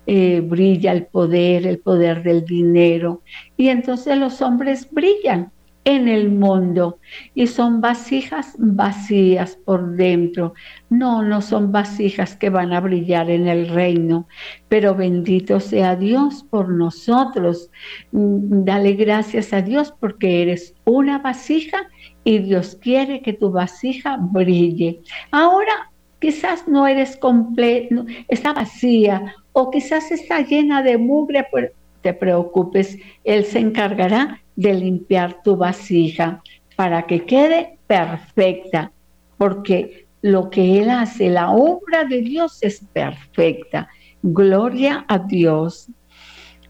eh, 0.07 0.41
brilla 0.41 0.93
el 0.93 1.07
poder, 1.07 1.67
el 1.67 1.79
poder 1.79 2.23
del 2.23 2.45
dinero. 2.45 3.23
Y 3.57 3.69
entonces 3.69 4.17
los 4.17 4.41
hombres 4.41 4.89
brillan 4.91 5.53
en 5.87 6.09
el 6.09 6.31
mundo 6.31 6.99
y 7.33 7.47
son 7.47 7.81
vasijas 7.81 8.57
vacías 8.59 9.57
por 9.65 9.95
dentro. 9.95 10.53
No, 10.91 11.23
no 11.23 11.41
son 11.41 11.71
vasijas 11.71 12.35
que 12.35 12.51
van 12.51 12.73
a 12.73 12.81
brillar 12.81 13.31
en 13.31 13.47
el 13.47 13.69
reino, 13.69 14.27
pero 14.69 14.97
bendito 14.97 15.61
sea 15.61 15.95
Dios 15.95 16.45
por 16.51 16.69
nosotros. 16.71 17.71
Mm, 18.11 18.65
dale 18.65 18.95
gracias 18.95 19.53
a 19.53 19.63
Dios 19.63 19.95
porque 19.99 20.43
eres 20.43 20.75
una 20.85 21.21
vasija 21.21 21.89
y 22.25 22.39
Dios 22.39 22.77
quiere 22.83 23.23
que 23.23 23.33
tu 23.33 23.53
vasija 23.53 24.19
brille. 24.21 25.01
Ahora 25.31 25.93
quizás 26.19 26.67
no 26.67 26.89
eres 26.89 27.17
completo, 27.17 28.05
está 28.27 28.53
vacía 28.53 29.37
o 29.53 29.71
quizás 29.71 30.11
está 30.11 30.41
llena 30.41 30.83
de 30.83 30.99
mugre, 30.99 31.47
pues 31.49 31.71
te 32.07 32.15
preocupes, 32.15 32.97
Él 33.25 33.45
se 33.45 33.59
encargará 33.59 34.41
de 34.55 34.75
limpiar 34.75 35.43
tu 35.43 35.57
vasija 35.57 36.41
para 36.77 37.03
que 37.03 37.25
quede 37.25 37.81
perfecta, 37.89 38.93
porque 39.39 40.07
lo 40.23 40.49
que 40.49 40.79
Él 40.79 40.91
hace, 40.91 41.29
la 41.31 41.51
obra 41.51 42.05
de 42.05 42.21
Dios 42.21 42.59
es 42.61 42.79
perfecta. 42.93 43.89
Gloria 44.23 45.05
a 45.09 45.19
Dios. 45.19 45.89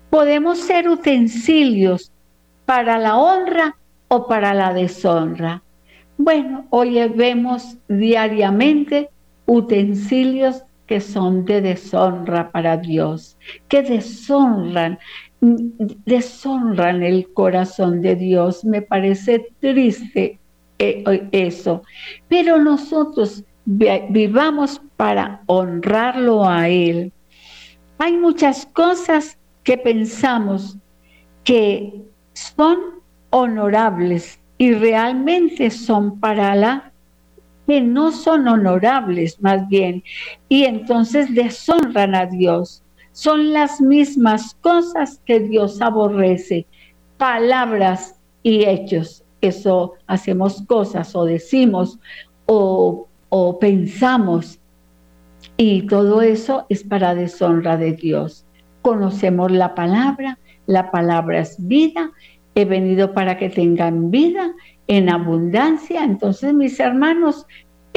Podemos 0.09 0.57
ser 0.57 0.89
utensilios 0.89 2.11
para 2.65 2.97
la 2.97 3.19
honra 3.19 3.77
o 4.09 4.27
para 4.27 4.55
la 4.55 4.73
deshonra. 4.73 5.63
Bueno, 6.17 6.67
hoy 6.71 7.07
vemos 7.11 7.77
diariamente 7.89 9.11
utensilios 9.45 10.63
que 10.87 11.01
son 11.01 11.45
de 11.45 11.61
deshonra 11.61 12.51
para 12.51 12.77
Dios, 12.77 13.37
que 13.69 13.83
deshonran 13.83 14.99
deshonran 15.41 17.03
el 17.03 17.33
corazón 17.33 18.01
de 18.01 18.17
Dios. 18.17 18.65
Me 18.65 18.83
parece 18.83 19.47
triste 19.61 20.39
eh, 20.79 21.29
eso. 21.33 21.83
Pero 22.29 22.59
nosotros 22.59 23.45
vivamos 23.65 24.81
para 24.97 25.43
honrarlo 25.47 26.49
a 26.49 26.69
Él. 26.69 27.13
Hay 27.99 28.17
muchas 28.17 28.67
cosas 28.67 29.39
que 29.65 29.77
pensamos 29.77 30.77
que 31.45 31.93
son 32.33 32.79
honorables 33.31 34.39
y 34.59 34.73
realmente 34.73 35.71
son 35.71 36.21
para 36.21 36.55
la 36.55 36.93
que 37.67 37.81
no 37.81 38.13
son 38.13 38.47
honorables 38.47 39.41
más 39.41 39.69
bien 39.69 40.05
y 40.49 40.65
entonces 40.65 41.35
deshonran 41.35 42.15
a 42.15 42.27
Dios 42.27 42.83
son 43.17 43.55
las 43.55 43.81
mismas 43.81 44.55
cosas 44.61 45.23
que 45.25 45.41
Dios 45.41 45.81
aborrece, 45.81 46.67
palabras 47.17 48.21
y 48.43 48.67
hechos. 48.67 49.25
Eso 49.41 49.95
hacemos 50.07 50.61
cosas 50.67 51.17
o 51.17 51.25
decimos 51.25 51.99
o, 52.45 53.09
o 53.31 53.59
pensamos 53.59 54.59
y 55.57 55.87
todo 55.87 56.21
eso 56.21 56.67
es 56.69 56.85
para 56.85 57.15
deshonra 57.15 57.79
de 57.79 57.93
Dios. 57.93 58.45
Conocemos 58.83 59.51
la 59.51 59.75
palabra, 59.75 60.39
la 60.67 60.91
palabra 60.91 61.41
es 61.41 61.57
vida, 61.59 62.11
he 62.55 62.67
venido 62.67 63.15
para 63.15 63.39
que 63.39 63.49
tengan 63.49 64.11
vida 64.11 64.53
en 64.89 65.09
abundancia. 65.09 66.05
Entonces, 66.05 66.53
mis 66.53 66.79
hermanos, 66.81 67.47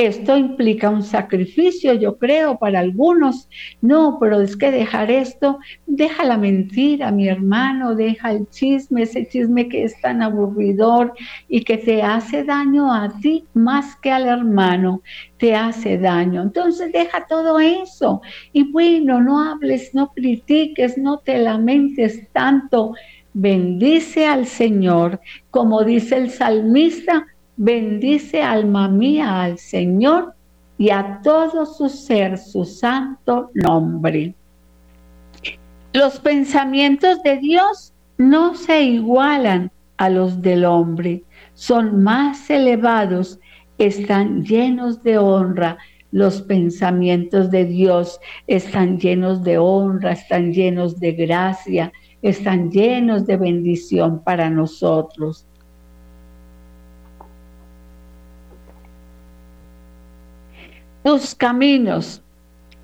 esto 0.07 0.37
implica 0.37 0.89
un 0.89 1.03
sacrificio, 1.03 1.93
yo 1.93 2.17
creo, 2.17 2.57
para 2.57 2.79
algunos. 2.79 3.49
No, 3.81 4.17
pero 4.19 4.39
es 4.39 4.55
que 4.55 4.71
dejar 4.71 5.11
esto, 5.11 5.59
deja 5.85 6.23
la 6.23 6.37
mentira, 6.37 7.11
mi 7.11 7.27
hermano, 7.27 7.95
deja 7.95 8.31
el 8.31 8.49
chisme, 8.49 9.03
ese 9.03 9.27
chisme 9.27 9.67
que 9.67 9.83
es 9.83 9.99
tan 10.01 10.21
aburridor 10.21 11.13
y 11.47 11.63
que 11.63 11.77
te 11.77 12.01
hace 12.01 12.43
daño 12.43 12.93
a 12.93 13.09
ti 13.19 13.45
más 13.53 13.95
que 13.97 14.11
al 14.11 14.27
hermano, 14.27 15.01
te 15.37 15.55
hace 15.55 15.97
daño. 15.97 16.43
Entonces 16.43 16.91
deja 16.91 17.27
todo 17.27 17.59
eso. 17.59 18.21
Y 18.53 18.71
bueno, 18.71 19.21
no 19.21 19.43
hables, 19.43 19.93
no 19.93 20.13
critiques, 20.13 20.97
no 20.97 21.19
te 21.19 21.37
lamentes 21.39 22.27
tanto. 22.31 22.93
Bendice 23.33 24.25
al 24.25 24.45
Señor, 24.45 25.19
como 25.51 25.83
dice 25.83 26.17
el 26.17 26.29
salmista, 26.31 27.27
Bendice 27.61 28.41
alma 28.41 28.87
mía 28.87 29.41
al 29.41 29.57
Señor 29.57 30.33
y 30.77 30.91
a 30.91 31.19
todo 31.21 31.65
su 31.65 31.89
ser 31.89 32.37
su 32.37 32.63
santo 32.63 33.51
nombre. 33.53 34.33
Los 35.91 36.21
pensamientos 36.21 37.21
de 37.21 37.35
Dios 37.35 37.91
no 38.17 38.55
se 38.55 38.83
igualan 38.83 39.71
a 39.97 40.09
los 40.09 40.41
del 40.41 40.63
hombre, 40.63 41.23
son 41.53 42.01
más 42.01 42.49
elevados, 42.49 43.41
están 43.77 44.45
llenos 44.45 45.03
de 45.03 45.17
honra. 45.17 45.77
Los 46.11 46.41
pensamientos 46.41 47.51
de 47.51 47.65
Dios 47.65 48.21
están 48.47 48.99
llenos 48.99 49.43
de 49.43 49.57
honra, 49.57 50.13
están 50.13 50.53
llenos 50.53 50.97
de 50.97 51.11
gracia, 51.11 51.91
están 52.21 52.71
llenos 52.71 53.25
de 53.25 53.35
bendición 53.35 54.23
para 54.23 54.49
nosotros. 54.49 55.45
Tus 61.03 61.35
caminos 61.35 62.21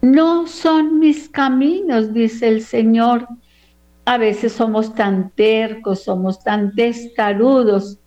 no 0.05 0.45
son 0.45 0.99
mis 0.99 1.27
caminos, 1.29 2.13
dice 2.13 2.47
el 2.47 2.61
Señor. 2.61 3.27
A 4.05 4.19
veces 4.19 4.53
somos 4.53 4.93
tan 4.93 5.31
tercos, 5.31 6.03
somos 6.03 6.43
tan 6.43 6.75
testarudos 6.75 7.97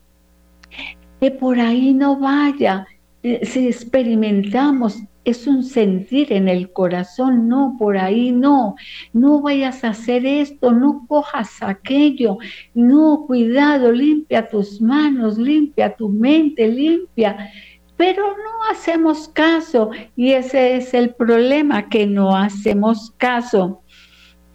que 1.20 1.30
por 1.32 1.58
ahí 1.58 1.92
no 1.92 2.20
vaya. 2.20 2.86
Eh, 3.24 3.44
si 3.44 3.66
experimentamos, 3.66 4.98
es 5.24 5.48
un 5.48 5.64
sentir 5.64 6.32
en 6.32 6.48
el 6.48 6.72
corazón, 6.72 7.48
no, 7.48 7.74
por 7.76 7.98
ahí 7.98 8.30
no, 8.30 8.76
no 9.12 9.42
vayas 9.42 9.82
a 9.82 9.88
hacer 9.88 10.24
esto, 10.24 10.72
no 10.72 11.04
cojas 11.08 11.60
aquello, 11.60 12.38
no, 12.74 13.24
cuidado, 13.26 13.90
limpia 13.90 14.48
tus 14.48 14.80
manos, 14.80 15.36
limpia 15.36 15.94
tu 15.96 16.08
mente, 16.08 16.68
limpia. 16.68 17.50
Pero 17.98 18.28
no 18.28 18.64
hacemos 18.70 19.28
caso 19.28 19.90
y 20.16 20.32
ese 20.32 20.76
es 20.76 20.94
el 20.94 21.14
problema, 21.14 21.90
que 21.90 22.06
no 22.06 22.34
hacemos 22.34 23.12
caso. 23.18 23.82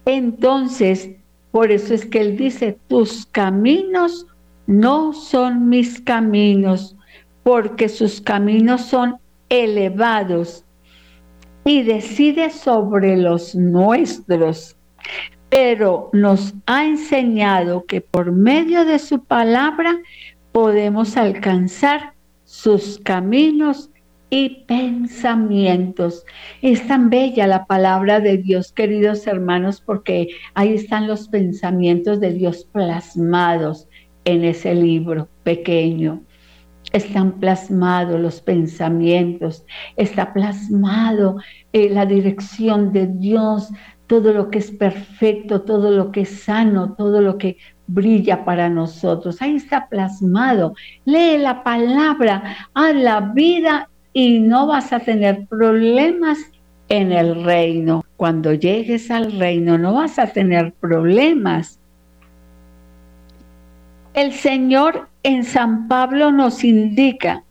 Entonces, 0.05 1.11
por 1.51 1.71
eso 1.71 1.93
es 1.93 2.05
que 2.05 2.21
él 2.21 2.37
dice, 2.37 2.79
tus 2.87 3.27
caminos 3.27 4.25
no 4.65 5.13
son 5.13 5.69
mis 5.69 6.01
caminos, 6.01 6.95
porque 7.43 7.89
sus 7.89 8.21
caminos 8.21 8.81
son 8.81 9.17
elevados 9.49 10.63
y 11.65 11.83
decide 11.83 12.49
sobre 12.49 13.17
los 13.17 13.55
nuestros. 13.55 14.75
Pero 15.49 16.09
nos 16.13 16.53
ha 16.65 16.85
enseñado 16.85 17.85
que 17.85 18.01
por 18.01 18.31
medio 18.31 18.85
de 18.85 18.99
su 18.99 19.23
palabra 19.23 19.99
podemos 20.51 21.17
alcanzar 21.17 22.12
sus 22.53 22.99
caminos 22.99 23.89
y 24.29 24.65
pensamientos. 24.67 26.23
Es 26.61 26.87
tan 26.87 27.09
bella 27.09 27.47
la 27.47 27.65
palabra 27.65 28.19
de 28.19 28.37
Dios, 28.37 28.71
queridos 28.71 29.25
hermanos, 29.25 29.81
porque 29.81 30.27
ahí 30.53 30.75
están 30.75 31.07
los 31.07 31.29
pensamientos 31.29 32.19
de 32.19 32.31
Dios 32.31 32.69
plasmados 32.71 33.87
en 34.25 34.43
ese 34.43 34.75
libro 34.75 35.29
pequeño. 35.41 36.21
Están 36.91 37.39
plasmados 37.39 38.19
los 38.19 38.39
pensamientos, 38.39 39.65
está 39.95 40.31
plasmado 40.31 41.37
eh, 41.71 41.89
la 41.89 42.05
dirección 42.05 42.93
de 42.93 43.07
Dios, 43.07 43.69
todo 44.05 44.31
lo 44.31 44.51
que 44.51 44.59
es 44.59 44.69
perfecto, 44.69 45.63
todo 45.63 45.89
lo 45.89 46.11
que 46.11 46.21
es 46.21 46.43
sano, 46.43 46.93
todo 46.93 47.19
lo 47.19 47.39
que 47.39 47.57
brilla 47.87 48.45
para 48.45 48.69
nosotros. 48.69 49.41
Ahí 49.41 49.55
está 49.55 49.87
plasmado. 49.87 50.75
Lee 51.05 51.37
la 51.37 51.63
palabra, 51.63 52.69
a 52.73 52.91
la 52.93 53.19
vida 53.19 53.89
y 54.13 54.39
no 54.39 54.67
vas 54.67 54.93
a 54.93 54.99
tener 54.99 55.45
problemas 55.47 56.39
en 56.89 57.11
el 57.11 57.43
reino. 57.43 58.03
Cuando 58.17 58.53
llegues 58.53 59.09
al 59.11 59.37
reino 59.39 59.77
no 59.77 59.93
vas 59.93 60.19
a 60.19 60.27
tener 60.27 60.73
problemas. 60.73 61.79
El 64.13 64.31
Señor 64.33 65.09
en 65.23 65.43
San 65.43 65.87
Pablo 65.87 66.31
nos 66.31 66.63
indica 66.63 67.43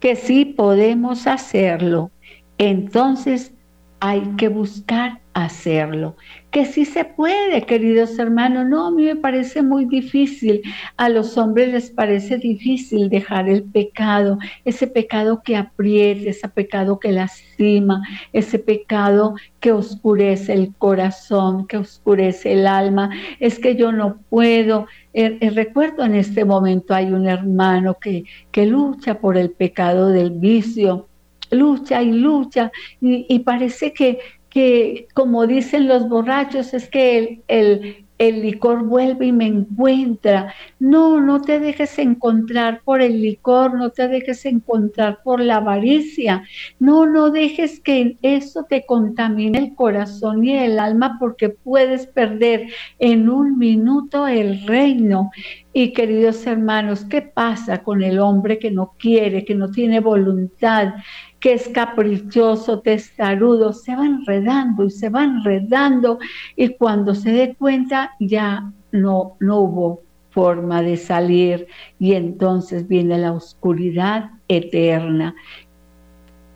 que 0.00 0.16
sí 0.16 0.44
podemos 0.44 1.26
hacerlo. 1.26 2.10
Entonces 2.58 3.52
hay 4.00 4.22
que 4.36 4.48
buscar 4.48 5.20
hacerlo. 5.34 6.16
Que 6.50 6.64
sí 6.64 6.84
se 6.84 7.04
puede, 7.04 7.62
queridos 7.62 8.18
hermanos. 8.18 8.66
No, 8.66 8.88
a 8.88 8.90
mí 8.90 9.04
me 9.04 9.14
parece 9.14 9.62
muy 9.62 9.84
difícil. 9.84 10.62
A 10.96 11.08
los 11.08 11.38
hombres 11.38 11.68
les 11.68 11.90
parece 11.90 12.38
difícil 12.38 13.08
dejar 13.08 13.48
el 13.48 13.62
pecado, 13.62 14.36
ese 14.64 14.88
pecado 14.88 15.42
que 15.44 15.56
apriete, 15.56 16.30
ese 16.30 16.48
pecado 16.48 16.98
que 16.98 17.12
lastima, 17.12 18.02
ese 18.32 18.58
pecado 18.58 19.36
que 19.60 19.70
oscurece 19.70 20.52
el 20.54 20.74
corazón, 20.74 21.68
que 21.68 21.76
oscurece 21.76 22.52
el 22.54 22.66
alma. 22.66 23.10
Es 23.38 23.60
que 23.60 23.76
yo 23.76 23.92
no 23.92 24.18
puedo. 24.28 24.88
Eh, 25.14 25.38
eh, 25.40 25.50
recuerdo 25.50 26.04
en 26.04 26.16
este 26.16 26.44
momento 26.44 26.94
hay 26.94 27.12
un 27.12 27.28
hermano 27.28 27.94
que, 28.00 28.24
que 28.50 28.66
lucha 28.66 29.20
por 29.20 29.36
el 29.36 29.50
pecado 29.50 30.08
del 30.08 30.30
vicio 30.32 31.06
lucha 31.52 32.00
y 32.00 32.12
lucha 32.12 32.70
y 33.00 33.40
parece 33.40 33.92
que, 33.92 34.20
que, 34.50 35.06
como 35.14 35.46
dicen 35.46 35.86
los 35.86 36.08
borrachos, 36.08 36.74
es 36.74 36.88
que 36.88 37.42
el, 37.46 38.06
el, 38.18 38.42
licor 38.42 38.84
vuelve 38.84 39.26
y 39.26 39.32
me 39.32 39.46
encuentra. 39.46 40.52
No, 40.80 41.20
no 41.20 41.40
te 41.40 41.60
dejes 41.60 41.98
encontrar 41.98 42.82
por 42.84 43.00
el 43.00 43.22
licor, 43.22 43.74
no 43.74 43.90
te 43.90 44.08
dejes 44.08 44.44
encontrar 44.44 45.20
por 45.22 45.40
la 45.40 45.56
avaricia. 45.56 46.44
No, 46.80 47.06
no 47.06 47.30
dejes 47.30 47.80
que 47.80 48.18
eso 48.22 48.66
te 48.68 48.84
contamine 48.84 49.58
el 49.58 49.74
corazón 49.74 50.44
y 50.44 50.58
el 50.58 50.78
alma 50.80 51.16
porque 51.18 51.48
puedes 51.48 52.08
perder 52.08 52.66
en 52.98 53.28
un 53.28 53.56
minuto 53.56 54.26
el 54.26 54.66
reino. 54.66 55.30
Y 55.72 55.92
queridos 55.92 56.44
hermanos, 56.48 57.04
¿qué 57.04 57.22
pasa 57.22 57.84
con 57.84 58.02
el 58.02 58.18
hombre 58.18 58.58
que 58.58 58.72
no 58.72 58.94
quiere, 58.98 59.44
que 59.44 59.54
no 59.54 59.70
tiene 59.70 60.00
voluntad? 60.00 60.94
Que 61.40 61.54
es 61.54 61.68
caprichoso, 61.68 62.80
testarudo, 62.80 63.72
se 63.72 63.96
va 63.96 64.04
enredando 64.04 64.84
y 64.84 64.90
se 64.90 65.08
va 65.08 65.24
enredando 65.24 66.18
y 66.54 66.74
cuando 66.74 67.14
se 67.14 67.32
dé 67.32 67.54
cuenta 67.54 68.12
ya 68.20 68.70
no, 68.92 69.36
no 69.40 69.60
hubo 69.60 70.02
forma 70.30 70.82
de 70.82 70.96
salir 70.96 71.66
y 71.98 72.12
entonces 72.12 72.86
viene 72.86 73.18
la 73.18 73.32
oscuridad 73.32 74.30
eterna. 74.48 75.34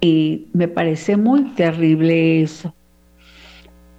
Y 0.00 0.48
me 0.52 0.68
parece 0.68 1.16
muy 1.16 1.44
terrible 1.54 2.42
eso. 2.42 2.74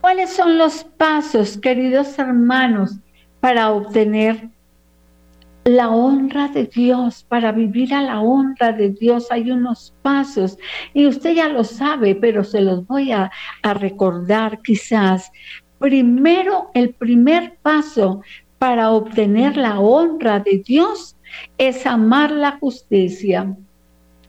¿Cuáles 0.01 0.29
son 0.29 0.59
los 0.59 0.83
pasos, 0.83 1.57
queridos 1.57 2.19
hermanos, 2.19 2.99
para 3.39 3.71
obtener 3.71 4.49
la 5.65 5.89
honra 5.89 6.47
de 6.47 6.65
Dios, 6.65 7.25
para 7.27 7.51
vivir 7.51 7.91
a 7.95 8.03
la 8.03 8.21
honra 8.21 8.71
de 8.71 8.91
Dios 8.91 9.31
hay 9.31 9.49
unos 9.49 9.95
pasos 10.03 10.59
y 10.93 11.07
usted 11.07 11.33
ya 11.33 11.49
lo 11.49 11.63
sabe, 11.63 12.13
pero 12.13 12.43
se 12.43 12.61
los 12.61 12.85
voy 12.85 13.11
a, 13.11 13.31
recordar 13.63 14.61
quizás. 14.61 15.31
Primero, 15.79 16.69
el 16.75 16.93
primer 16.93 17.57
paso 17.63 18.21
para 18.59 18.91
obtener 18.91 19.57
la 19.57 19.79
honra 19.79 20.39
de 20.39 20.59
Dios 20.59 21.17
es 21.57 21.87
amar 21.87 22.29
la 22.29 22.59
justicia. 22.59 23.57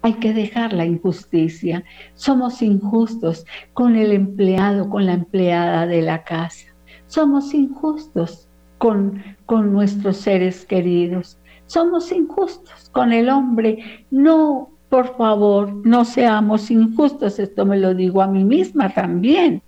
Hay 0.01 0.15
que 0.15 0.33
dejar 0.33 0.73
la 0.73 0.87
injusticia. 0.87 1.85
Somos 2.15 2.63
injustos 2.63 3.45
con 3.75 3.97
el 3.97 4.13
empleado, 4.13 4.89
con 4.89 5.05
la 5.05 5.13
empleada 5.13 5.87
de 5.87 6.01
la 6.01 6.25
casa. 6.25 6.75
Somos 7.09 7.53
injustos 7.53 8.49
con, 8.79 9.36
con 9.47 9.73
nuestros 9.73 10.19
seres 10.19 10.67
queridos. 10.67 11.39
Somos 11.67 12.13
injustos 12.13 12.91
con 12.91 13.13
el 13.13 13.29
hombre. 13.29 14.07
No, 14.11 14.71
por 14.89 15.17
favor, 15.17 15.73
no 15.87 16.05
seamos 16.05 16.71
injustos. 16.71 17.39
Esto 17.39 17.65
me 17.65 17.79
lo 17.79 17.95
digo 17.95 18.23
a 18.23 18.27
mí 18.27 18.45
misma 18.45 18.93
también. 18.93 19.63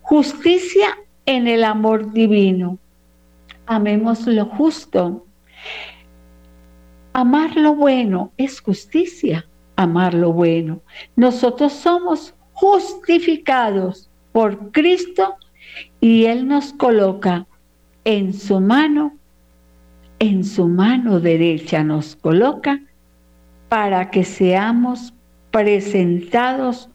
Justicia 0.00 0.96
en 1.26 1.48
el 1.48 1.64
amor 1.64 2.12
divino. 2.12 2.78
Amemos 3.66 4.26
lo 4.26 4.46
justo. 4.46 5.26
Amar 7.14 7.56
lo 7.56 7.74
bueno 7.74 8.32
es 8.38 8.60
justicia, 8.60 9.46
amar 9.76 10.14
lo 10.14 10.32
bueno. 10.32 10.80
Nosotros 11.14 11.74
somos 11.74 12.34
justificados 12.52 14.08
por 14.32 14.72
Cristo 14.72 15.36
y 16.00 16.24
Él 16.24 16.48
nos 16.48 16.72
coloca 16.72 17.46
en 18.04 18.32
su 18.32 18.60
mano, 18.60 19.18
en 20.22 20.44
su 20.44 20.68
mano 20.68 21.18
derecha 21.18 21.82
nos 21.82 22.14
coloca 22.14 22.80
para 23.68 24.08
que 24.08 24.22
seamos 24.22 25.12
presentados 25.50 26.88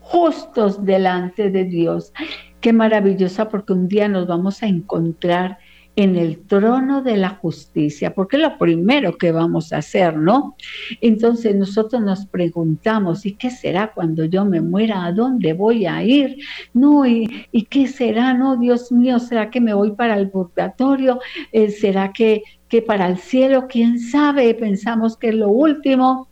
justos 0.00 0.84
delante 0.84 1.48
de 1.50 1.64
Dios. 1.64 2.12
Qué 2.60 2.74
maravillosa 2.74 3.48
porque 3.48 3.72
un 3.72 3.88
día 3.88 4.08
nos 4.08 4.26
vamos 4.26 4.62
a 4.62 4.66
encontrar 4.66 5.56
en 5.96 6.16
el 6.16 6.38
trono 6.40 7.02
de 7.02 7.16
la 7.16 7.30
justicia, 7.30 8.14
porque 8.14 8.36
es 8.36 8.42
lo 8.42 8.58
primero 8.58 9.16
que 9.16 9.32
vamos 9.32 9.72
a 9.72 9.78
hacer, 9.78 10.16
¿no? 10.16 10.54
Entonces 11.00 11.56
nosotros 11.56 12.02
nos 12.02 12.26
preguntamos, 12.26 13.24
¿y 13.24 13.32
qué 13.32 13.50
será 13.50 13.92
cuando 13.94 14.26
yo 14.26 14.44
me 14.44 14.60
muera? 14.60 15.06
¿A 15.06 15.12
dónde 15.12 15.54
voy 15.54 15.86
a 15.86 16.02
ir? 16.02 16.36
No, 16.74 17.06
¿y, 17.06 17.46
qué 17.70 17.86
será? 17.86 18.34
No, 18.34 18.58
Dios 18.58 18.92
mío, 18.92 19.18
¿será 19.18 19.50
que 19.50 19.60
me 19.62 19.72
voy 19.72 19.92
para 19.92 20.18
el 20.18 20.30
purgatorio? 20.30 21.18
Eh, 21.50 21.70
¿Será 21.70 22.12
que, 22.12 22.42
que 22.68 22.82
para 22.82 23.08
el 23.08 23.18
cielo? 23.18 23.66
¿Quién 23.68 23.98
sabe? 23.98 24.54
Pensamos 24.54 25.16
que 25.16 25.28
es 25.28 25.34
lo 25.34 25.48
último. 25.48 26.28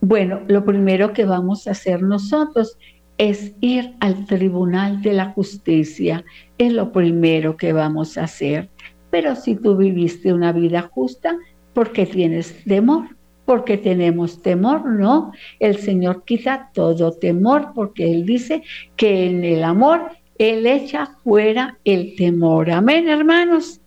Bueno, 0.00 0.40
lo 0.48 0.64
primero 0.64 1.12
que 1.12 1.24
vamos 1.24 1.66
a 1.66 1.72
hacer 1.72 2.02
nosotros 2.02 2.78
es 3.18 3.52
ir 3.60 3.94
al 4.00 4.24
tribunal 4.24 5.02
de 5.02 5.12
la 5.12 5.26
justicia. 5.32 6.24
Es 6.56 6.72
lo 6.72 6.90
primero 6.90 7.56
que 7.56 7.74
vamos 7.74 8.16
a 8.16 8.24
hacer. 8.24 8.70
Pero 9.10 9.36
si 9.36 9.56
tú 9.56 9.76
viviste 9.76 10.32
una 10.32 10.52
vida 10.52 10.88
justa, 10.90 11.36
¿por 11.74 11.92
qué 11.92 12.06
tienes 12.06 12.64
temor? 12.64 13.08
Porque 13.44 13.76
tenemos 13.76 14.40
temor, 14.40 14.86
¿no? 14.86 15.32
El 15.58 15.76
Señor 15.76 16.24
quita 16.24 16.70
todo 16.72 17.12
temor 17.12 17.72
porque 17.74 18.10
Él 18.10 18.24
dice 18.24 18.62
que 18.96 19.26
en 19.26 19.44
el 19.44 19.64
amor 19.64 20.12
Él 20.38 20.66
echa 20.66 21.16
fuera 21.22 21.76
el 21.84 22.14
temor. 22.16 22.70
Amén, 22.70 23.08
hermanos. 23.08 23.80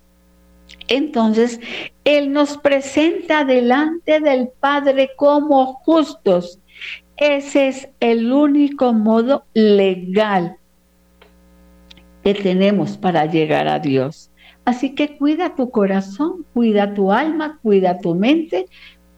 Entonces, 0.87 1.59
Él 2.03 2.31
nos 2.31 2.57
presenta 2.57 3.45
delante 3.45 4.19
del 4.19 4.49
Padre 4.59 5.11
como 5.15 5.73
justos. 5.73 6.59
Ese 7.17 7.67
es 7.67 7.89
el 7.99 8.31
único 8.31 8.93
modo 8.93 9.45
legal 9.53 10.57
que 12.23 12.33
tenemos 12.33 12.97
para 12.97 13.25
llegar 13.25 13.67
a 13.67 13.79
Dios. 13.79 14.31
Así 14.65 14.95
que 14.95 15.17
cuida 15.17 15.55
tu 15.55 15.69
corazón, 15.69 16.45
cuida 16.53 16.93
tu 16.93 17.11
alma, 17.11 17.59
cuida 17.61 17.99
tu 17.99 18.15
mente, 18.15 18.67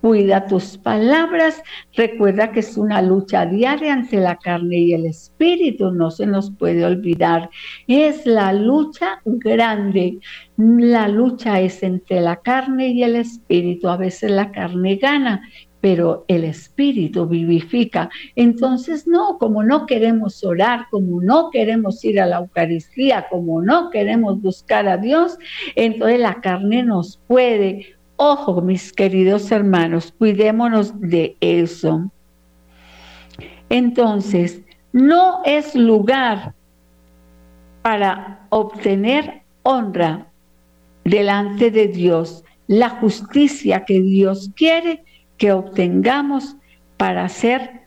cuida 0.06 0.46
tus 0.46 0.78
palabras. 0.78 1.64
Recuerda 1.96 2.52
que 2.52 2.60
es 2.60 2.78
una 2.78 3.02
lucha 3.02 3.48
diaria 3.48 3.92
entre 3.92 4.20
la 4.20 4.36
carne 4.36 4.78
y 4.78 4.94
el 4.94 5.08
espíritu, 5.08 5.90
no 5.90 6.12
se 6.12 6.28
nos 6.28 6.52
puede 6.52 6.86
olvidar. 6.86 7.50
Es 7.88 8.24
la 8.28 8.54
lucha 8.54 9.20
grande. 9.26 10.20
La 10.58 11.08
lucha 11.08 11.60
es 11.60 11.82
entre 11.82 12.22
la 12.22 12.36
carne 12.36 12.90
y 12.90 13.02
el 13.02 13.16
espíritu. 13.16 13.90
A 13.90 13.98
veces 13.98 14.30
la 14.30 14.52
carne 14.52 14.98
gana 14.98 15.42
pero 15.82 16.26
el 16.28 16.46
Espíritu 16.46 17.28
vivifica. 17.28 18.10
Entonces, 18.36 19.06
no, 19.06 19.38
como 19.38 19.62
no 19.62 19.86
queremos 19.86 20.44
orar, 20.44 20.88
como 20.90 21.22
no 21.22 21.52
queremos 21.52 22.04
ir 22.04 22.20
a 22.20 22.26
la 22.26 22.38
Eucaristía, 22.38 23.28
como 23.30 23.62
no 23.62 23.92
queremos 23.92 24.42
buscar 24.42 24.88
a 24.88 24.98
Dios, 24.98 25.38
entonces 25.76 26.20
la 26.20 26.42
carne 26.42 26.82
nos 26.82 27.20
puede. 27.28 27.95
Ojo, 28.18 28.62
mis 28.62 28.94
queridos 28.94 29.52
hermanos, 29.52 30.14
cuidémonos 30.18 31.00
de 31.00 31.36
eso. 31.42 32.10
Entonces, 33.70 34.62
no 34.94 35.42
es 35.44 35.76
lugar 35.76 36.54
para 37.82 38.48
obtener 38.50 39.44
honra 39.64 40.28
delante 41.04 41.72
de 41.72 41.88
Dios, 41.88 42.44
la 42.68 42.90
justicia 42.90 43.84
que 43.86 44.02
Dios 44.02 44.52
quiere 44.56 45.04
que 45.38 45.52
obtengamos 45.52 46.56
para 46.98 47.28
ser 47.28 47.82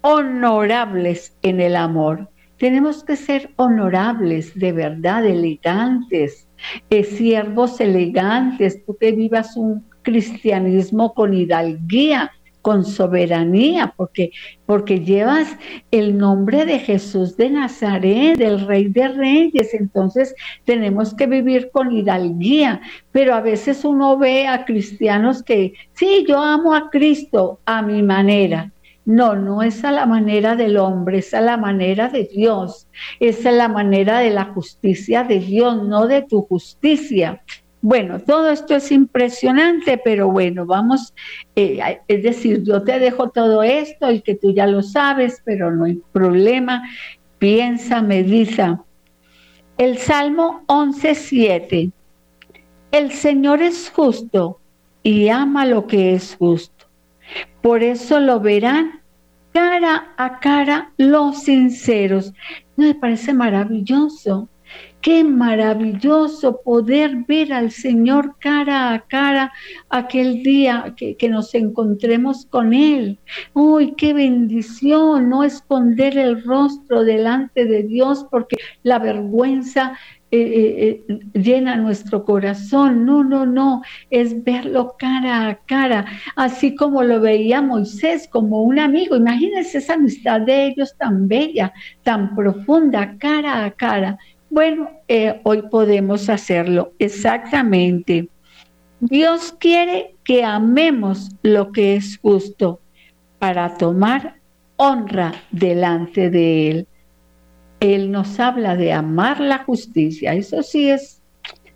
honorables 0.00 1.36
en 1.42 1.60
el 1.60 1.76
amor. 1.76 2.30
Tenemos 2.58 3.04
que 3.04 3.16
ser 3.16 3.52
honorables, 3.56 4.58
de 4.58 4.72
verdad, 4.72 5.26
elegantes, 5.26 6.43
eh, 6.90 7.04
siervos 7.04 7.80
elegantes, 7.80 8.84
tú 8.84 8.96
que 8.96 9.12
vivas 9.12 9.56
un 9.56 9.84
cristianismo 10.02 11.14
con 11.14 11.34
hidalguía, 11.34 12.30
con 12.64 12.82
soberanía, 12.82 13.92
porque, 13.94 14.30
porque 14.64 15.00
llevas 15.00 15.54
el 15.90 16.16
nombre 16.16 16.64
de 16.64 16.78
Jesús 16.78 17.36
de 17.36 17.50
Nazaret, 17.50 18.38
del 18.38 18.66
Rey 18.66 18.88
de 18.88 19.08
Reyes, 19.08 19.74
entonces 19.74 20.34
tenemos 20.64 21.12
que 21.12 21.26
vivir 21.26 21.68
con 21.72 21.92
hidalguía, 21.92 22.80
pero 23.12 23.34
a 23.34 23.42
veces 23.42 23.84
uno 23.84 24.16
ve 24.16 24.46
a 24.46 24.64
cristianos 24.64 25.42
que, 25.42 25.74
sí, 25.92 26.24
yo 26.26 26.40
amo 26.40 26.74
a 26.74 26.88
Cristo 26.88 27.60
a 27.66 27.82
mi 27.82 28.02
manera, 28.02 28.72
no, 29.04 29.36
no 29.36 29.62
es 29.62 29.84
a 29.84 29.92
la 29.92 30.06
manera 30.06 30.56
del 30.56 30.76
hombre, 30.76 31.18
es 31.18 31.34
a 31.34 31.40
la 31.40 31.56
manera 31.56 32.08
de 32.08 32.24
Dios, 32.24 32.86
es 33.20 33.44
a 33.44 33.52
la 33.52 33.68
manera 33.68 34.20
de 34.20 34.30
la 34.30 34.46
justicia 34.46 35.24
de 35.24 35.40
Dios, 35.40 35.82
no 35.82 36.06
de 36.06 36.22
tu 36.22 36.42
justicia. 36.42 37.42
Bueno, 37.82 38.18
todo 38.18 38.50
esto 38.50 38.74
es 38.74 38.90
impresionante, 38.90 40.00
pero 40.02 40.30
bueno, 40.30 40.64
vamos, 40.64 41.12
eh, 41.54 41.98
es 42.08 42.22
decir, 42.22 42.62
yo 42.64 42.82
te 42.82 42.98
dejo 42.98 43.28
todo 43.28 43.62
esto 43.62 44.10
y 44.10 44.22
que 44.22 44.34
tú 44.34 44.54
ya 44.54 44.66
lo 44.66 44.82
sabes, 44.82 45.42
pero 45.44 45.70
no 45.70 45.84
hay 45.84 46.00
problema. 46.12 46.82
Piensa, 47.38 48.00
medita. 48.00 48.82
El 49.76 49.98
Salmo 49.98 50.62
11.7. 50.66 51.92
El 52.90 53.12
Señor 53.12 53.60
es 53.60 53.90
justo 53.90 54.60
y 55.02 55.28
ama 55.28 55.66
lo 55.66 55.86
que 55.86 56.14
es 56.14 56.36
justo. 56.36 56.73
Por 57.62 57.82
eso 57.82 58.20
lo 58.20 58.40
verán 58.40 59.02
cara 59.52 60.12
a 60.16 60.40
cara 60.40 60.92
los 60.96 61.44
sinceros. 61.44 62.32
Me 62.76 62.94
parece 62.94 63.32
maravilloso. 63.32 64.48
Qué 65.00 65.22
maravilloso 65.22 66.62
poder 66.64 67.24
ver 67.28 67.52
al 67.52 67.70
Señor 67.70 68.36
cara 68.38 68.94
a 68.94 69.00
cara 69.00 69.52
aquel 69.90 70.42
día 70.42 70.94
que, 70.96 71.28
nos 71.28 71.54
encontremos 71.54 72.46
con 72.46 72.72
Él. 72.72 73.18
¡Uy, 73.52 73.94
qué 73.96 74.14
bendición! 74.14 75.28
No 75.28 75.44
esconder 75.44 76.16
el 76.16 76.42
rostro 76.42 77.04
delante 77.04 77.66
de 77.66 77.82
Dios 77.82 78.26
porque 78.30 78.56
la 78.82 78.98
vergüenza 78.98 79.98
eh, 80.36 80.40
eh, 80.40 81.04
eh, 81.08 81.18
llena 81.32 81.76
nuestro 81.76 82.24
corazón. 82.24 83.04
No, 83.06 83.22
no, 83.22 83.46
no, 83.46 83.82
es 84.10 84.42
verlo 84.42 84.96
cara 84.98 85.48
a 85.48 85.54
cara, 85.54 86.06
así 86.34 86.74
como 86.74 87.04
lo 87.04 87.20
veía 87.20 87.62
Moisés 87.62 88.28
como 88.28 88.62
un 88.62 88.80
amigo. 88.80 89.14
Imagínense 89.14 89.78
esa 89.78 89.94
amistad 89.94 90.40
de 90.40 90.66
ellos 90.66 90.96
tan 90.98 91.28
bella, 91.28 91.72
tan 92.02 92.34
profunda, 92.34 93.16
cara 93.18 93.64
a 93.64 93.70
cara. 93.70 94.18
Bueno, 94.50 94.90
hoy 95.44 95.62
podemos 95.70 96.28
hacerlo 96.28 96.92
exactamente. 96.98 98.28
Dios 98.98 99.54
quiere 99.60 100.16
que 100.24 100.42
amemos 100.42 101.30
lo 101.42 101.70
que 101.70 101.94
es 101.94 102.18
justo 102.18 102.80
para 103.38 103.76
tomar 103.76 104.36
honra 104.76 105.32
delante 105.52 106.28
de 106.28 106.70
Él. 106.70 106.88
Él 107.84 108.10
nos 108.10 108.40
habla 108.40 108.76
de 108.76 108.92
amar 108.92 109.40
la 109.40 109.58
justicia. 109.58 110.32
Eso 110.32 110.62
sí 110.62 110.90
es 110.90 111.20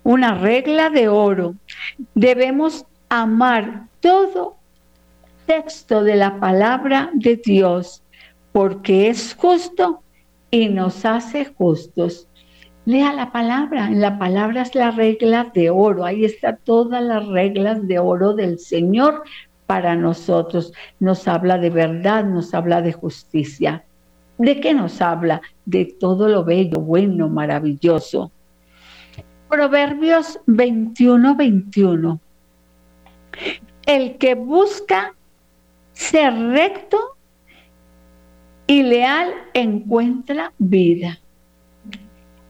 una 0.03 0.33
regla 0.33 0.89
de 0.89 1.07
oro. 1.07 1.55
Debemos 2.15 2.85
amar 3.09 3.87
todo 3.99 4.57
texto 5.45 6.03
de 6.03 6.15
la 6.15 6.39
palabra 6.39 7.11
de 7.13 7.35
Dios 7.35 8.01
porque 8.51 9.09
es 9.09 9.35
justo 9.35 10.01
y 10.49 10.69
nos 10.69 11.05
hace 11.05 11.45
justos. 11.45 12.27
Lea 12.85 13.13
la 13.13 13.31
palabra, 13.31 13.85
en 13.87 14.01
la 14.01 14.17
palabra 14.17 14.63
es 14.63 14.73
la 14.73 14.89
regla 14.89 15.51
de 15.53 15.69
oro, 15.69 16.05
ahí 16.05 16.25
está 16.25 16.55
todas 16.55 17.03
las 17.03 17.27
reglas 17.27 17.87
de 17.87 17.99
oro 17.99 18.33
del 18.33 18.57
Señor 18.57 19.21
para 19.67 19.95
nosotros. 19.95 20.73
Nos 20.99 21.27
habla 21.27 21.59
de 21.59 21.69
verdad, 21.69 22.25
nos 22.25 22.55
habla 22.55 22.81
de 22.81 22.93
justicia. 22.93 23.83
¿De 24.39 24.59
qué 24.59 24.73
nos 24.73 25.01
habla? 25.01 25.41
De 25.65 25.85
todo 25.85 26.27
lo 26.27 26.43
bello, 26.43 26.79
bueno, 26.79 27.29
maravilloso. 27.29 28.31
Proverbios 29.49 30.39
21, 30.47 31.35
21. 31.35 32.19
El 33.85 34.17
que 34.17 34.35
busca 34.35 35.13
ser 35.91 36.33
recto 36.33 36.97
y 38.65 38.83
leal 38.83 39.33
encuentra 39.53 40.53
vida 40.57 41.19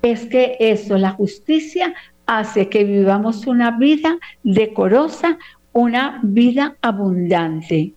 es 0.01 0.27
que 0.27 0.57
eso, 0.59 0.97
la 0.97 1.11
justicia, 1.11 1.93
hace 2.25 2.69
que 2.69 2.83
vivamos 2.83 3.47
una 3.47 3.71
vida 3.71 4.17
decorosa, 4.43 5.39
una 5.73 6.19
vida 6.21 6.77
abundante. 6.81 7.93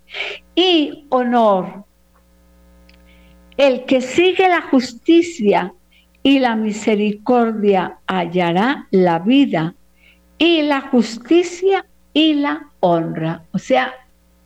Y 0.55 1.07
honor, 1.11 1.85
el 3.57 3.85
que 3.85 4.01
sigue 4.01 4.49
la 4.49 4.63
justicia 4.63 5.73
y 6.23 6.39
la 6.39 6.57
misericordia 6.57 7.99
hallará 8.07 8.87
la 8.91 9.19
vida 9.19 9.75
y 10.39 10.63
la 10.63 10.81
justicia 10.81 11.85
y 12.13 12.35
la 12.35 12.69
honra. 12.81 13.45
O 13.53 13.59
sea, 13.59 13.93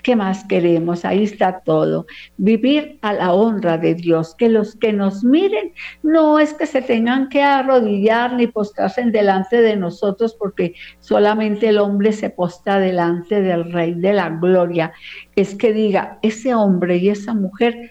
¿Qué 0.06 0.14
más 0.14 0.44
queremos? 0.44 1.04
Ahí 1.04 1.24
está 1.24 1.62
todo. 1.64 2.06
Vivir 2.36 2.96
a 3.02 3.12
la 3.12 3.32
honra 3.32 3.76
de 3.76 3.96
Dios. 3.96 4.36
Que 4.36 4.48
los 4.48 4.76
que 4.76 4.92
nos 4.92 5.24
miren 5.24 5.72
no 6.04 6.38
es 6.38 6.54
que 6.54 6.66
se 6.66 6.80
tengan 6.80 7.28
que 7.28 7.42
arrodillar 7.42 8.34
ni 8.34 8.46
postrarse 8.46 9.02
delante 9.02 9.60
de 9.60 9.74
nosotros 9.74 10.36
porque 10.38 10.76
solamente 11.00 11.70
el 11.70 11.78
hombre 11.78 12.12
se 12.12 12.30
posta 12.30 12.78
delante 12.78 13.42
del 13.42 13.72
Rey 13.72 13.94
de 13.94 14.12
la 14.12 14.28
Gloria. 14.28 14.92
Es 15.34 15.56
que 15.56 15.72
diga, 15.72 16.20
ese 16.22 16.54
hombre 16.54 16.98
y 16.98 17.08
esa 17.08 17.34
mujer 17.34 17.90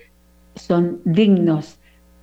son 0.55 1.01
dignos 1.05 1.79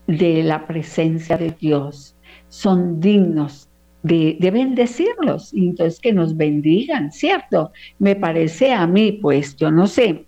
de 0.07 0.43
la 0.43 0.67
presencia 0.67 1.37
de 1.37 1.51
Dios. 1.51 2.17
Son 2.49 3.01
dignos 3.01 3.69
de, 4.03 4.37
bendecirlos 4.53 5.53
y 5.55 5.69
entonces 5.69 6.01
que 6.01 6.13
nos 6.13 6.37
bendigan, 6.37 7.13
¿cierto? 7.13 7.73
Me 7.99 8.17
parece 8.17 8.73
a 8.73 8.87
mí, 8.87 9.13
pues 9.13 9.57
yo 9.57 9.71
no 9.71 9.87
sé. 9.87 10.27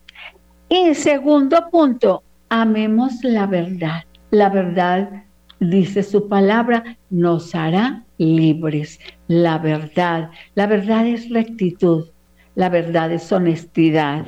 Y 0.68 0.94
segundo 0.94 1.68
punto, 1.70 2.22
amemos 2.48 3.22
la 3.22 3.46
verdad. 3.46 4.04
La 4.30 4.48
verdad, 4.48 5.24
dice 5.60 6.02
su 6.02 6.28
palabra, 6.28 6.96
nos 7.10 7.54
hará 7.54 8.04
libres. 8.18 8.98
La 9.28 9.58
verdad, 9.58 10.30
la 10.54 10.66
verdad 10.66 11.06
es 11.06 11.30
rectitud, 11.30 12.08
la 12.54 12.68
verdad 12.68 13.12
es 13.12 13.30
honestidad. 13.32 14.24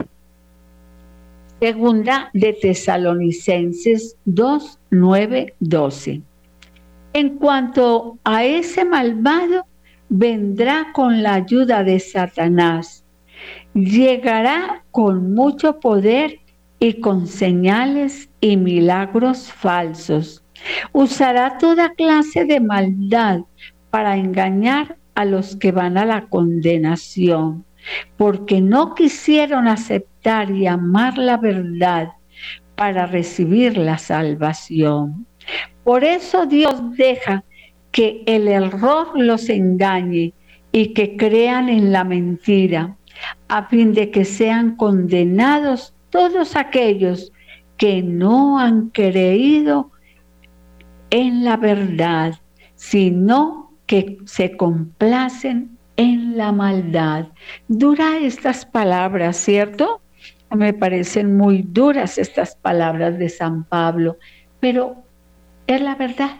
Segunda 1.61 2.31
de 2.35 2.53
Tesalonicenses 2.53 4.17
2, 4.27 4.79
9, 4.91 5.55
12. 5.61 6.23
En 7.15 7.39
cuanto 7.39 8.19
a 8.25 8.45
ese 8.45 8.85
malvado, 8.85 9.65
vendrá 10.11 10.93
con 10.93 11.23
la 11.23 11.35
ayuda 11.35 11.83
de 11.83 11.99
Satanás. 11.99 13.05
Llegará 13.73 14.85
con 14.91 15.33
mucho 15.33 15.81
poder 15.81 16.41
y 16.79 17.01
con 17.01 17.27
señales 17.27 18.29
y 18.41 18.59
milagros 18.59 19.51
falsos. 19.51 20.45
Usará 20.93 21.57
toda 21.57 21.95
clase 21.95 22.45
de 22.45 22.61
maldad 22.61 23.41
para 23.91 24.19
engañar 24.19 24.99
a 25.15 25.25
los 25.25 25.57
que 25.57 25.73
van 25.73 25.97
a 25.97 26.05
la 26.05 26.27
condenación, 26.29 27.65
porque 28.17 28.61
no 28.61 28.95
quisieron 28.95 29.69
aceptar 29.69 30.51
y 30.51 30.67
amar 30.67 31.19
la 31.19 31.37
verdad 31.37 32.13
para 32.75 33.07
recibir 33.07 33.77
la 33.77 33.99
salvación. 33.99 35.27
Por 35.85 36.05
eso 36.05 36.47
Dios 36.47 36.75
deja 36.97 37.45
que 37.93 38.23
el 38.27 38.49
error 38.49 39.19
los 39.19 39.49
engañe 39.49 40.35
y 40.73 40.93
que 40.93 41.17
crean 41.17 41.69
en 41.69 41.93
la 41.93 42.05
mentira, 42.05 42.97
a 43.49 43.67
fin 43.69 43.95
de 43.95 44.11
que 44.11 44.25
sean 44.25 44.77
condenados 44.77 45.95
todos 46.11 46.57
aquellos 46.57 47.33
que 47.77 48.03
no 48.03 48.59
han 48.59 48.91
creído 48.91 49.91
en 51.11 51.45
la 51.45 51.57
verdad, 51.57 52.35
sino 52.75 53.73
que 53.87 54.19
se 54.27 54.57
complacen 54.57 55.76
en 55.97 56.37
la 56.37 56.53
maldad. 56.53 57.27
Dura 57.69 58.19
estas 58.19 58.67
palabras, 58.67 59.37
¿cierto? 59.37 60.01
Me 60.51 60.73
parecen 60.73 61.37
muy 61.37 61.63
duras 61.63 62.19
estas 62.19 62.57
palabras 62.57 63.19
de 63.19 63.29
San 63.29 63.65
Pablo, 63.65 64.19
pero 64.61 64.97
es 65.67 65.81
la 65.81 65.95
verdad. 65.97 66.37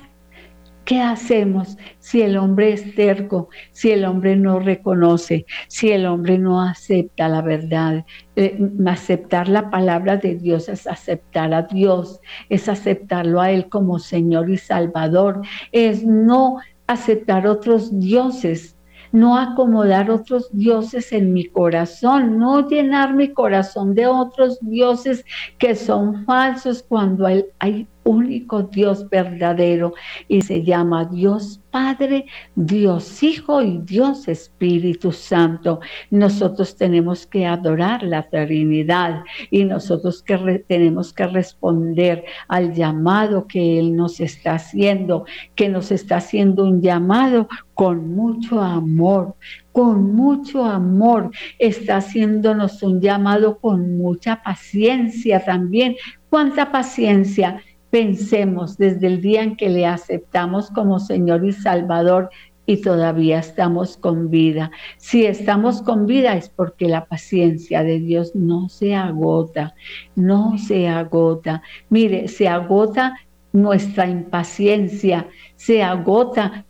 ¿Qué 0.85 1.01
hacemos 1.01 1.77
si 1.99 2.23
el 2.23 2.37
hombre 2.37 2.73
es 2.73 2.95
terco, 2.95 3.49
si 3.73 3.91
el 3.91 4.05
hombre 4.05 4.37
no 4.37 4.61
reconoce, 4.61 5.45
si 5.67 5.91
el 5.91 6.07
hombre 6.07 6.39
no 6.39 6.63
acepta 6.63 7.29
la 7.29 7.43
verdad? 7.43 8.05
Eh, 8.37 8.57
aceptar 8.87 9.49
la 9.49 9.69
palabra 9.69 10.17
de 10.17 10.37
Dios 10.37 10.69
es 10.69 10.87
aceptar 10.87 11.53
a 11.53 11.63
Dios, 11.63 12.21
es 12.51 12.69
aceptarlo 12.69 13.41
a 13.41 13.51
Él 13.51 13.69
como 13.69 13.99
Señor 13.99 14.49
y 14.49 14.59
Salvador, 14.59 15.43
es 15.73 16.05
no 16.05 16.59
aceptar 16.87 17.49
otros 17.49 17.99
dioses, 17.99 18.76
no 19.17 19.39
acomodar 19.39 20.11
otros 20.11 20.51
dioses 20.53 21.11
en 21.13 21.33
mi 21.33 21.47
corazón, 21.47 22.39
no 22.39 22.69
llenar 22.69 23.15
mi 23.15 23.33
corazón 23.33 23.95
de 23.95 24.07
otros 24.07 24.59
dioses 24.61 25.25
que 25.59 25.75
son 25.75 26.25
falsos 26.27 26.83
cuando 26.83 27.27
hay 27.27 27.89
único 28.07 28.63
Dios 28.63 29.09
verdadero 29.11 29.93
y 30.29 30.41
se 30.41 30.63
llama 30.63 31.05
Dios 31.05 31.61
Padre, 31.71 32.25
Dios 32.55 33.23
Hijo 33.23 33.61
y 33.61 33.79
Dios 33.85 34.29
Espíritu 34.29 35.13
Santo. 35.13 35.81
Nosotros 36.11 36.77
tenemos 36.77 37.27
que 37.27 37.45
adorar 37.45 38.03
la 38.03 38.29
Trinidad 38.31 39.25
y 39.51 39.65
nosotros 39.65 40.23
que 40.23 40.65
tenemos 40.67 41.13
que 41.13 41.27
responder 41.27 42.25
al 42.49 42.73
llamado 42.73 43.47
que 43.47 43.79
Él 43.79 43.95
nos 43.95 44.21
está 44.21 44.55
haciendo, 44.55 45.27
que 45.55 45.69
nos 45.69 45.91
está 45.91 46.17
haciendo 46.17 46.65
un 46.65 46.81
llamado 46.81 47.49
con 47.75 48.15
mucho 48.15 48.63
amor, 48.63 49.35
con 49.73 50.15
mucho 50.15 50.65
amor, 50.65 51.31
está 51.59 51.99
haciéndonos 51.99 52.83
un 52.83 53.03
llamado 53.03 53.59
con 53.59 53.99
mucha 53.99 54.43
paciencia 54.43 55.45
también. 55.45 55.97
¿Cuánta 56.31 56.73
paciencia? 56.73 57.61
Pensemos 57.91 58.77
desde 58.77 59.07
el 59.07 59.21
día 59.21 59.43
en 59.43 59.57
que 59.57 59.69
le 59.69 59.87
aceptamos 59.87 60.71
como 60.71 60.99
Señor 60.99 61.45
y 61.45 61.53
Salvador 61.53 62.31
y 62.67 62.79
todavía 62.79 63.39
estamos 63.39 63.97
con 63.97 64.29
vida. 64.29 64.71
Si 64.99 65.25
estamos 65.25 65.83
con 65.83 66.07
vida 66.07 66.37
es 66.37 66.49
porque 66.49 66.89
la 66.89 67.07
paciencia 67.07 67.83
de 67.85 68.01
Dios 68.01 68.35
no 68.35 68.69
se 68.69 68.95
agota, 68.95 69.75
no 70.17 70.59
se 70.59 70.89
agota. 70.89 71.63
Mire, 71.89 72.29
se 72.29 72.49
agota 72.49 73.15
nuestra 73.57 74.07
impaciencia, 74.07 75.29
se 75.57 75.83
agota, 75.83 76.67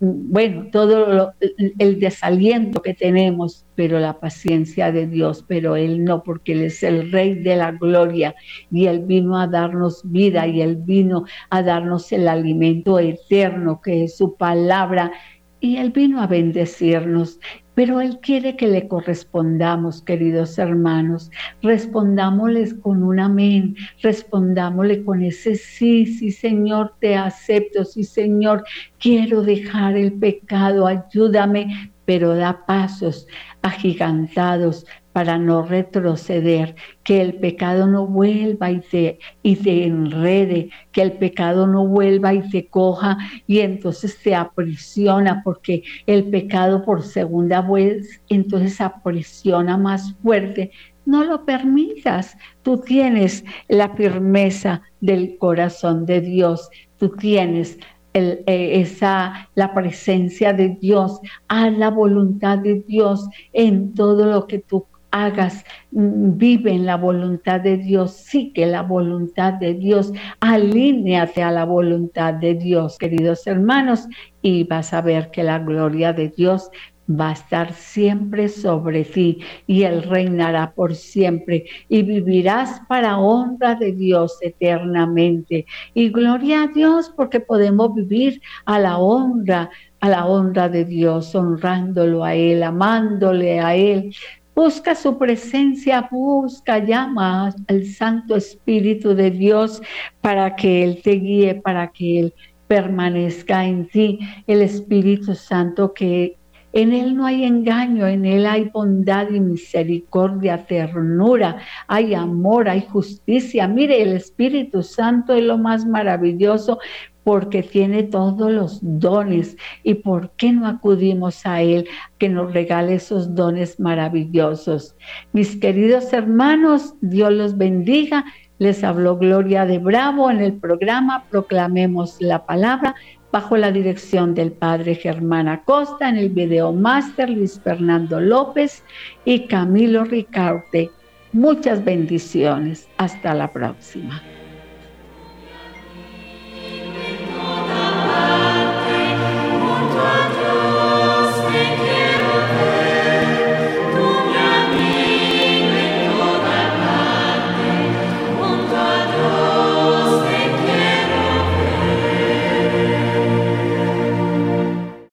bueno, 0.00 0.68
todo 0.72 1.34
el 1.78 2.00
desaliento 2.00 2.80
que 2.80 2.94
tenemos, 2.94 3.66
pero 3.74 3.98
la 3.98 4.18
paciencia 4.18 4.90
de 4.90 5.06
Dios, 5.06 5.44
pero 5.46 5.76
Él 5.76 6.04
no, 6.04 6.22
porque 6.22 6.52
Él 6.52 6.62
es 6.62 6.82
el 6.82 7.12
Rey 7.12 7.34
de 7.34 7.56
la 7.56 7.72
gloria 7.72 8.34
y 8.70 8.86
Él 8.86 9.00
vino 9.00 9.38
a 9.38 9.46
darnos 9.46 10.00
vida 10.04 10.46
y 10.46 10.62
Él 10.62 10.76
vino 10.76 11.24
a 11.50 11.62
darnos 11.62 12.10
el 12.12 12.28
alimento 12.28 12.98
eterno 12.98 13.80
que 13.82 14.04
es 14.04 14.16
su 14.16 14.36
palabra 14.36 15.12
y 15.60 15.76
Él 15.76 15.90
vino 15.90 16.22
a 16.22 16.26
bendecirnos. 16.26 17.38
Pero 17.76 18.00
Él 18.00 18.20
quiere 18.20 18.56
que 18.56 18.68
le 18.68 18.88
correspondamos, 18.88 20.00
queridos 20.00 20.58
hermanos. 20.58 21.30
Respondámosles 21.62 22.72
con 22.72 23.02
un 23.02 23.20
amén, 23.20 23.76
respondámosle 24.02 25.04
con 25.04 25.20
ese 25.20 25.56
sí, 25.56 26.06
sí 26.06 26.32
Señor, 26.32 26.94
te 27.00 27.16
acepto, 27.16 27.84
sí 27.84 28.02
Señor, 28.02 28.64
quiero 28.98 29.42
dejar 29.42 29.94
el 29.94 30.14
pecado, 30.14 30.86
ayúdame, 30.86 31.92
pero 32.06 32.34
da 32.34 32.64
pasos 32.64 33.28
agigantados 33.60 34.86
para 35.16 35.38
no 35.38 35.62
retroceder, 35.62 36.76
que 37.02 37.22
el 37.22 37.36
pecado 37.36 37.86
no 37.86 38.06
vuelva 38.06 38.70
y 38.70 38.80
te, 38.80 39.18
y 39.42 39.56
enrede, 39.66 40.68
que 40.92 41.00
el 41.00 41.12
pecado 41.12 41.66
no 41.66 41.86
vuelva 41.86 42.34
y 42.34 42.46
te 42.50 42.66
coja 42.66 43.16
y 43.46 43.60
entonces 43.60 44.18
te 44.22 44.34
aprisiona, 44.34 45.40
porque 45.42 45.82
el 46.06 46.24
pecado 46.24 46.84
por 46.84 47.02
segunda 47.02 47.62
vez 47.62 48.20
entonces 48.28 48.78
aprisiona 48.78 49.78
más 49.78 50.14
fuerte. 50.22 50.70
No 51.06 51.24
lo 51.24 51.46
permitas, 51.46 52.36
tú 52.62 52.82
tienes 52.82 53.42
la 53.68 53.88
firmeza 53.94 54.82
del 55.00 55.38
corazón 55.38 56.04
de 56.04 56.20
Dios, 56.20 56.68
tú 56.98 57.08
tienes 57.08 57.78
eh, 58.12 58.80
esa, 58.82 59.48
la 59.54 59.72
presencia 59.72 60.52
de 60.52 60.76
Dios, 60.78 61.20
a 61.48 61.70
la 61.70 61.88
voluntad 61.88 62.58
de 62.58 62.84
Dios 62.86 63.26
en 63.54 63.94
todo 63.94 64.26
lo 64.26 64.46
que 64.46 64.58
tú 64.58 64.84
hagas, 65.24 65.64
mm, 65.92 66.36
vive 66.36 66.72
en 66.72 66.86
la 66.86 66.96
voluntad 66.96 67.60
de 67.60 67.76
Dios, 67.76 68.12
sigue 68.12 68.66
la 68.66 68.82
voluntad 68.82 69.54
de 69.54 69.74
Dios, 69.74 70.12
alíneate 70.40 71.42
a 71.42 71.50
la 71.50 71.64
voluntad 71.64 72.34
de 72.34 72.54
Dios, 72.54 72.98
queridos 72.98 73.46
hermanos, 73.46 74.06
y 74.42 74.64
vas 74.64 74.92
a 74.92 75.00
ver 75.00 75.30
que 75.30 75.42
la 75.42 75.58
gloria 75.58 76.12
de 76.12 76.28
Dios 76.28 76.70
va 77.08 77.30
a 77.30 77.32
estar 77.32 77.72
siempre 77.72 78.48
sobre 78.48 79.04
ti 79.04 79.38
y 79.66 79.82
Él 79.82 80.02
reinará 80.02 80.72
por 80.72 80.94
siempre 80.94 81.64
y 81.88 82.02
vivirás 82.02 82.80
para 82.88 83.18
honra 83.18 83.74
de 83.76 83.92
Dios 83.92 84.38
eternamente. 84.40 85.66
Y 85.94 86.10
gloria 86.10 86.64
a 86.64 86.66
Dios 86.68 87.12
porque 87.16 87.40
podemos 87.40 87.94
vivir 87.94 88.40
a 88.64 88.78
la 88.78 88.98
honra, 88.98 89.70
a 90.00 90.08
la 90.08 90.26
honra 90.26 90.68
de 90.68 90.84
Dios, 90.84 91.34
honrándolo 91.34 92.24
a 92.24 92.34
Él, 92.34 92.62
amándole 92.62 93.60
a 93.60 93.74
Él. 93.74 94.14
Busca 94.56 94.94
su 94.94 95.18
presencia, 95.18 96.08
busca, 96.10 96.78
llama 96.78 97.54
al 97.68 97.84
Santo 97.84 98.36
Espíritu 98.36 99.14
de 99.14 99.30
Dios 99.30 99.82
para 100.22 100.56
que 100.56 100.82
Él 100.82 101.02
te 101.04 101.10
guíe, 101.10 101.56
para 101.56 101.88
que 101.88 102.20
Él 102.20 102.34
permanezca 102.66 103.66
en 103.66 103.86
ti, 103.86 104.18
el 104.46 104.62
Espíritu 104.62 105.34
Santo 105.34 105.92
que 105.92 106.38
en 106.72 106.94
Él 106.94 107.14
no 107.14 107.26
hay 107.26 107.44
engaño, 107.44 108.06
en 108.06 108.24
Él 108.24 108.46
hay 108.46 108.70
bondad 108.70 109.28
y 109.30 109.40
misericordia, 109.40 110.64
ternura, 110.64 111.58
hay 111.86 112.14
amor, 112.14 112.70
hay 112.70 112.80
justicia. 112.80 113.68
Mire, 113.68 114.00
el 114.00 114.14
Espíritu 114.14 114.82
Santo 114.82 115.34
es 115.34 115.44
lo 115.44 115.58
más 115.58 115.84
maravilloso 115.84 116.78
porque 117.26 117.64
tiene 117.64 118.04
todos 118.04 118.52
los 118.52 118.78
dones. 118.80 119.56
¿Y 119.82 119.94
por 119.94 120.30
qué 120.36 120.52
no 120.52 120.68
acudimos 120.68 121.44
a 121.44 121.60
Él 121.60 121.88
que 122.18 122.28
nos 122.28 122.54
regale 122.54 122.94
esos 122.94 123.34
dones 123.34 123.80
maravillosos? 123.80 124.94
Mis 125.32 125.56
queridos 125.56 126.12
hermanos, 126.12 126.94
Dios 127.00 127.32
los 127.32 127.58
bendiga. 127.58 128.24
Les 128.60 128.84
habló 128.84 129.18
Gloria 129.18 129.66
de 129.66 129.78
Bravo 129.78 130.30
en 130.30 130.38
el 130.38 130.52
programa 130.52 131.24
Proclamemos 131.28 132.16
la 132.20 132.46
Palabra 132.46 132.94
bajo 133.32 133.56
la 133.56 133.72
dirección 133.72 134.32
del 134.32 134.52
padre 134.52 134.94
Germán 134.94 135.48
Acosta, 135.48 136.08
en 136.08 136.18
el 136.18 136.28
video 136.28 136.72
máster 136.72 137.28
Luis 137.28 137.60
Fernando 137.60 138.20
López 138.20 138.84
y 139.24 139.48
Camilo 139.48 140.04
Ricarte. 140.04 140.92
Muchas 141.32 141.84
bendiciones. 141.84 142.88
Hasta 142.98 143.34
la 143.34 143.52
próxima. 143.52 144.22